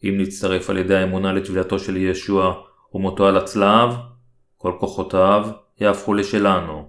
[0.04, 2.62] אם נצטרף על ידי האמונה לטבילתו של ישוע
[2.94, 3.94] ומותו על הצלב,
[4.56, 5.48] כל כוחותיו
[5.80, 6.88] יהפכו לשלנו.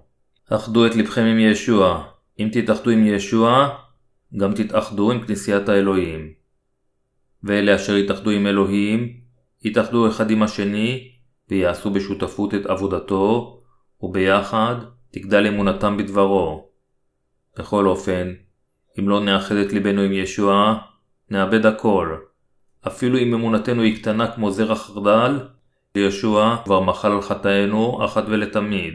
[0.50, 2.04] אחדו את לבכם עם ישוע.
[2.40, 3.68] אם תתאחדו עם ישוע,
[4.36, 6.39] גם תתאחדו עם כנסיית האלוהים.
[7.44, 9.20] ואלה אשר יתאחדו עם אלוהים,
[9.64, 11.10] יתאחדו אחד עם השני,
[11.50, 13.60] ויעשו בשותפות את עבודתו,
[14.02, 14.74] וביחד
[15.10, 16.68] תגדל אמונתם בדברו.
[17.58, 18.32] בכל אופן,
[18.98, 20.78] אם לא נאחד את ליבנו עם ישוע,
[21.30, 22.16] נאבד הכל.
[22.86, 25.38] אפילו אם אמונתנו היא קטנה כמו זרע חרדל,
[25.94, 28.94] ישוע כבר מחל על חטאינו אחת ולתמיד.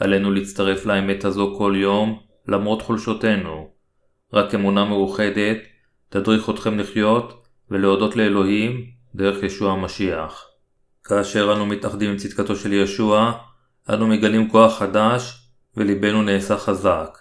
[0.00, 3.70] עלינו להצטרף לאמת הזו כל יום, למרות חולשותינו.
[4.32, 5.56] רק אמונה מאוחדת
[6.08, 7.39] תדריך אתכם לחיות
[7.70, 10.46] ולהודות לאלוהים דרך ישוע המשיח.
[11.04, 13.32] כאשר אנו מתאחדים עם צדקתו של ישוע,
[13.88, 17.18] אנו מגלים כוח חדש וליבנו נעשה חזק.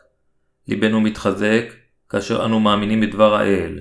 [0.67, 1.73] ליבנו מתחזק
[2.09, 3.79] כאשר אנו מאמינים בדבר האל.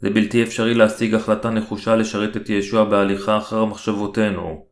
[0.00, 4.66] זה בלתי אפשרי להשיג החלטה נחושה לשרת את ישוע בהליכה אחר מחשבותינו.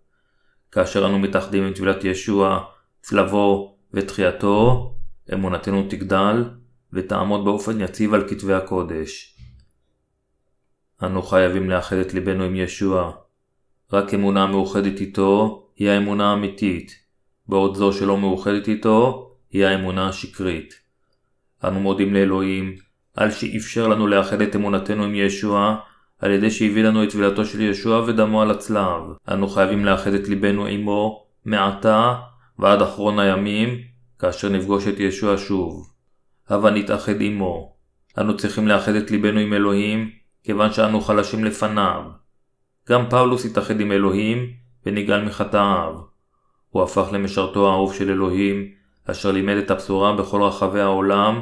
[0.72, 2.64] כאשר אנו מתאחדים עם טבילת ישוע,
[3.02, 4.92] צלבו ותחייתו,
[5.32, 6.44] אמונתנו תגדל
[6.92, 9.35] ותעמוד באופן יציב על כתבי הקודש.
[11.02, 13.12] אנו חייבים לאחד את ליבנו עם ישוע.
[13.92, 16.92] רק אמונה מאוחדת איתו היא האמונה האמיתית,
[17.48, 20.74] בעוד זו שלא מאוחדת איתו היא האמונה השקרית.
[21.64, 22.74] אנו מודים לאלוהים
[23.16, 25.76] על שאפשר לנו לאחד את אמונתנו עם ישוע
[26.18, 29.02] על ידי שהביא לנו את טבילתו של ישוע ודמו על הצלב.
[29.32, 32.14] אנו חייבים לאחד את ליבנו עמו מעתה
[32.58, 33.78] ועד אחרון הימים,
[34.18, 35.92] כאשר נפגוש את ישוע שוב.
[36.48, 37.76] הבה נתאחד עמו.
[38.18, 40.10] אנו צריכים לאחד את ליבנו עם אלוהים,
[40.46, 42.02] כיוון שאנו חלשים לפניו.
[42.88, 44.50] גם פאולוס התאחד עם אלוהים,
[44.86, 45.94] ונגאל מחטאיו.
[46.70, 48.68] הוא הפך למשרתו האהוב של אלוהים,
[49.10, 51.40] אשר לימד את הבשורה בכל רחבי העולם,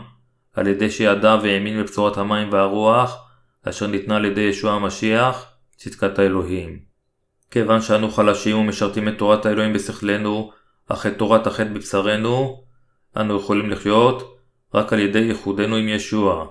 [0.54, 3.16] על ידי שידע והאמין בבשורת המים והרוח,
[3.68, 5.46] אשר ניתנה על ידי ישוע המשיח,
[5.76, 6.78] צדקת האלוהים.
[7.50, 10.50] כיוון שאנו חלשים ומשרתים את תורת האלוהים בשכלנו,
[10.88, 12.64] אך את תורת החטא בבשרנו,
[13.16, 14.38] אנו יכולים לחיות
[14.74, 16.46] רק על ידי ייחודנו עם ישוע.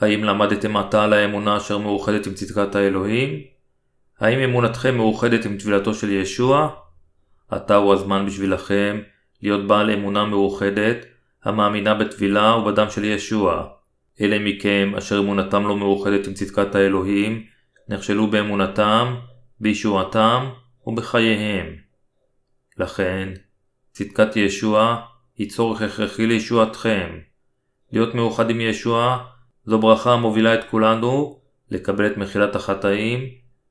[0.00, 3.40] האם למדתם עתה על האמונה אשר מאוחדת עם צדקת האלוהים?
[4.20, 6.68] האם אמונתכם מאוחדת עם טבילתו של ישוע?
[7.48, 9.00] עתה הוא הזמן בשבילכם
[9.42, 10.96] להיות בעל אמונה מאוחדת
[11.44, 13.66] המאמינה בטבילה ובדם של ישוע.
[14.20, 17.44] אלה מכם אשר אמונתם לא מאוחדת עם צדקת האלוהים,
[17.88, 19.14] נכשלו באמונתם,
[19.60, 20.48] בישועתם
[20.86, 21.66] ובחייהם.
[22.78, 23.28] לכן,
[23.92, 25.00] צדקת ישוע
[25.36, 27.18] היא צורך הכרחי לישועתכם.
[27.92, 29.24] להיות מאוחד עם ישוע
[29.64, 31.40] זו ברכה המובילה את כולנו
[31.70, 33.20] לקבל את מחילת החטאים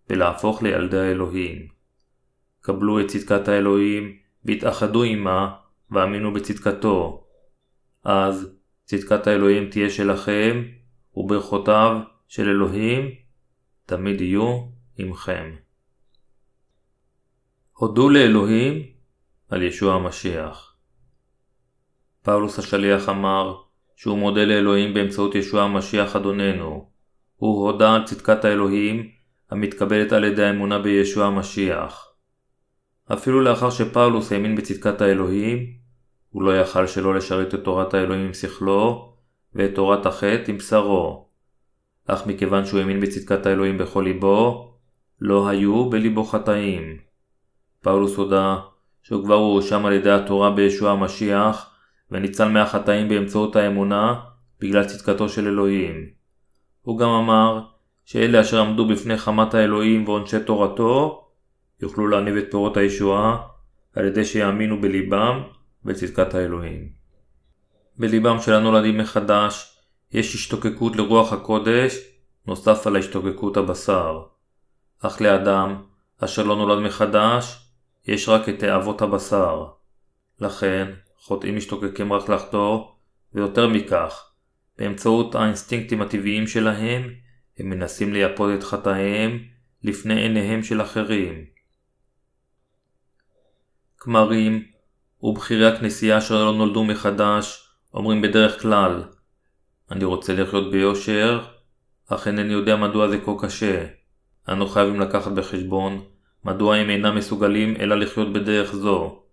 [0.10, 1.68] ולהפוך לילדי האלוהים.
[2.62, 5.56] קבלו את צדקת האלוהים והתאחדו עמה
[5.92, 7.28] ואמינו בצדקתו.
[8.04, 10.64] אז צדקת האלוהים תהיה שלכם,
[11.16, 13.10] וברכותיו של אלוהים
[13.86, 14.66] תמיד יהיו
[14.98, 15.56] עמכם.
[17.74, 18.84] הודו לאלוהים
[19.50, 20.76] על ישוע המשיח.
[22.22, 23.62] פאולוס השליח אמר
[24.00, 26.90] שהוא מודה לאלוהים באמצעות ישוע המשיח אדוננו.
[27.36, 29.10] הוא הודה על צדקת האלוהים
[29.52, 32.08] המתקבלת על ידי האמונה בישוע המשיח.
[33.14, 35.66] אפילו לאחר שפאולוס האמין בצדקת האלוהים,
[36.30, 39.14] הוא לא יכל שלא לשרת את תורת האלוהים עם שכלו,
[39.56, 41.28] ואת תורת החטא עם בשרו.
[42.08, 44.74] אך מכיוון שהוא האמין בצדקת האלוהים בכל ליבו,
[45.22, 46.98] לא היו בליבו חטאים.
[47.82, 48.58] פאולוס הודה
[49.04, 51.70] שהוא כבר הואשם על ידי התורה בישוע המשיח,
[52.12, 54.20] וניצל מהחטאים באמצעות האמונה
[54.60, 56.10] בגלל צדקתו של אלוהים.
[56.82, 57.62] הוא גם אמר
[58.06, 61.26] שאלה אשר עמדו בפני חמת האלוהים ועונשי תורתו,
[61.82, 63.38] יוכלו להניב את פירות הישועה
[63.96, 65.44] על ידי שיאמינו בליבם
[65.86, 66.90] בצדקת האלוהים.
[67.98, 69.80] בליבם של הנולדים מחדש
[70.12, 71.98] יש השתוקקות לרוח הקודש
[72.48, 74.22] נוסף על ההשתוקקות הבשר.
[75.02, 75.84] אך לאדם
[76.24, 77.70] אשר לא נולד מחדש
[78.08, 79.66] יש רק את תאוות הבשר.
[80.42, 80.92] לכן
[81.30, 82.88] חוטאים משתוקקים רק לחטוא,
[83.34, 84.32] ויותר מכך,
[84.78, 87.14] באמצעות האינסטינקטים הטבעיים שלהם,
[87.58, 89.40] הם מנסים לייפות את חטאיהם
[89.84, 91.46] לפני עיניהם של אחרים.
[93.98, 94.64] כמרים
[95.22, 99.04] ובכירי הכנסייה אשר לא נולדו מחדש אומרים בדרך כלל
[99.92, 101.46] אני רוצה לחיות ביושר,
[102.08, 103.86] אך אינני יודע מדוע זה כה קשה.
[104.50, 106.06] אנו חייבים לקחת בחשבון
[106.46, 109.24] מדוע הם אינם מסוגלים אלא לחיות בדרך זו.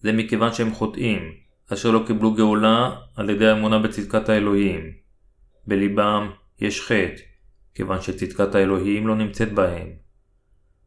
[0.00, 1.41] זה מכיוון שהם חוטאים,
[1.72, 4.92] אשר לא קיבלו גאולה על ידי האמונה בצדקת האלוהים.
[5.66, 7.22] בליבם יש חטא,
[7.74, 9.88] כיוון שצדקת האלוהים לא נמצאת בהם.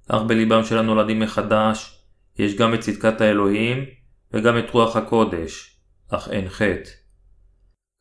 [0.08, 2.02] אך בליבם של הנולדים מחדש,
[2.40, 3.86] יש גם את צדקת האלוהים
[4.34, 5.80] וגם את רוח הקודש,
[6.10, 6.90] אך אין חטא.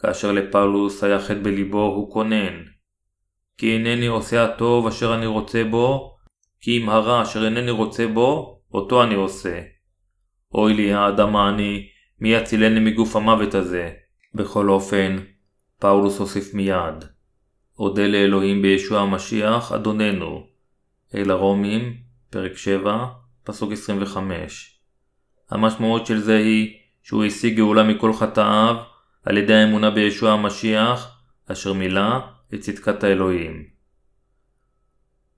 [0.03, 2.63] כאשר לפאולוס היה חטא בליבו, הוא כונן.
[3.59, 6.17] כי אינני עושה הטוב אשר אני רוצה בו,
[6.61, 9.61] כי אם הרע אשר אינני רוצה בו, אותו אני עושה.
[10.55, 11.89] אוי לי האדם העני,
[12.21, 13.91] מי יצילני מגוף המוות הזה?
[14.35, 15.17] בכל אופן,
[15.79, 17.05] פאולוס הוסיף מיד.
[17.79, 20.47] אודה לאלוהים בישוע המשיח, אדוננו.
[21.15, 21.97] אל הרומים,
[22.31, 23.07] פרק 7,
[23.45, 24.81] פסוק 25.
[25.51, 28.77] המשמעות של זה היא שהוא השיג גאולה מכל חטאיו
[29.23, 32.19] על ידי האמונה בישוע המשיח, אשר מילא
[32.55, 33.65] את צדקת האלוהים.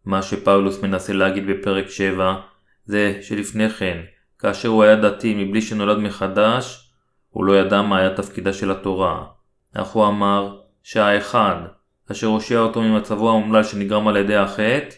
[0.04, 2.40] מה שפאולוס מנסה להגיד בפרק 7
[2.84, 4.02] זה שלפני כן,
[4.38, 6.92] כאשר הוא היה דתי מבלי שנולד מחדש,
[7.30, 9.26] הוא לא ידע מה היה תפקידה של התורה.
[9.74, 11.56] אך הוא אמר שהאחד
[12.12, 14.96] אשר הושיע אותו ממצבו האומלל שנגרם על ידי החטא,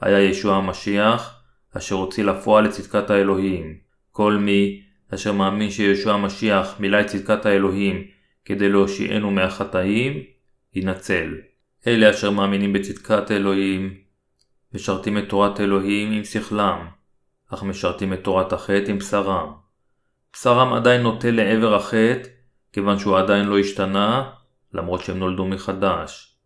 [0.00, 1.42] היה ישוע המשיח,
[1.76, 3.76] אשר הוציא לפועל את צדקת האלוהים.
[4.10, 4.82] כל מי
[5.14, 8.04] אשר מאמין שישוע המשיח מילא את צדקת האלוהים
[8.44, 10.22] כדי להושיענו מהחטאים,
[10.74, 11.34] ינצל.
[11.86, 13.94] אלה אשר מאמינים בצדקת אלוהים,
[14.74, 16.86] משרתים את תורת אלוהים עם שכלם,
[17.48, 19.52] אך משרתים את תורת החטא עם בשרם.
[20.32, 22.28] בשרם עדיין נוטה לעבר החטא,
[22.72, 24.30] כיוון שהוא עדיין לא השתנה,
[24.74, 26.36] למרות שהם נולדו מחדש.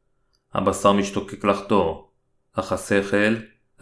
[0.54, 2.02] הבשר משתוקק לחטוא,
[2.52, 3.34] אך השכל,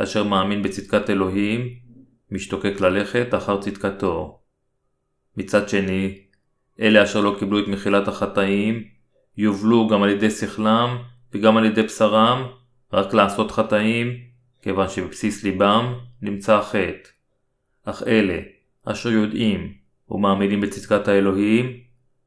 [0.03, 1.69] אשר מאמין בצדקת אלוהים,
[2.31, 4.41] משתוקק ללכת אחר צדקתו.
[5.37, 6.19] מצד שני,
[6.81, 8.85] אלה אשר לא קיבלו את מחילת החטאים,
[9.37, 10.99] יובלו גם על ידי שכלם
[11.33, 12.47] וגם על ידי בשרם
[12.93, 14.30] רק לעשות חטאים,
[14.63, 17.09] כיוון שבבסיס ליבם נמצא החטא.
[17.85, 18.39] אך אלה,
[18.85, 19.73] אשר יודעים
[20.11, 21.81] ומאמינים בצדקת האלוהים,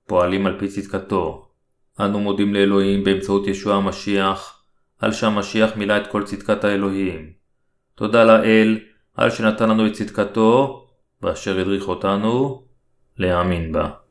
[0.07, 1.49] פועלים על פי צדקתו.
[1.99, 4.63] אנו מודים לאלוהים באמצעות ישוע המשיח,
[4.99, 7.33] על שהמשיח מילא את כל צדקת האלוהים.
[7.95, 8.79] תודה לאל
[9.13, 10.79] על שנתן לנו את צדקתו,
[11.21, 12.63] ואשר הדריך אותנו
[13.17, 14.02] להאמין בה.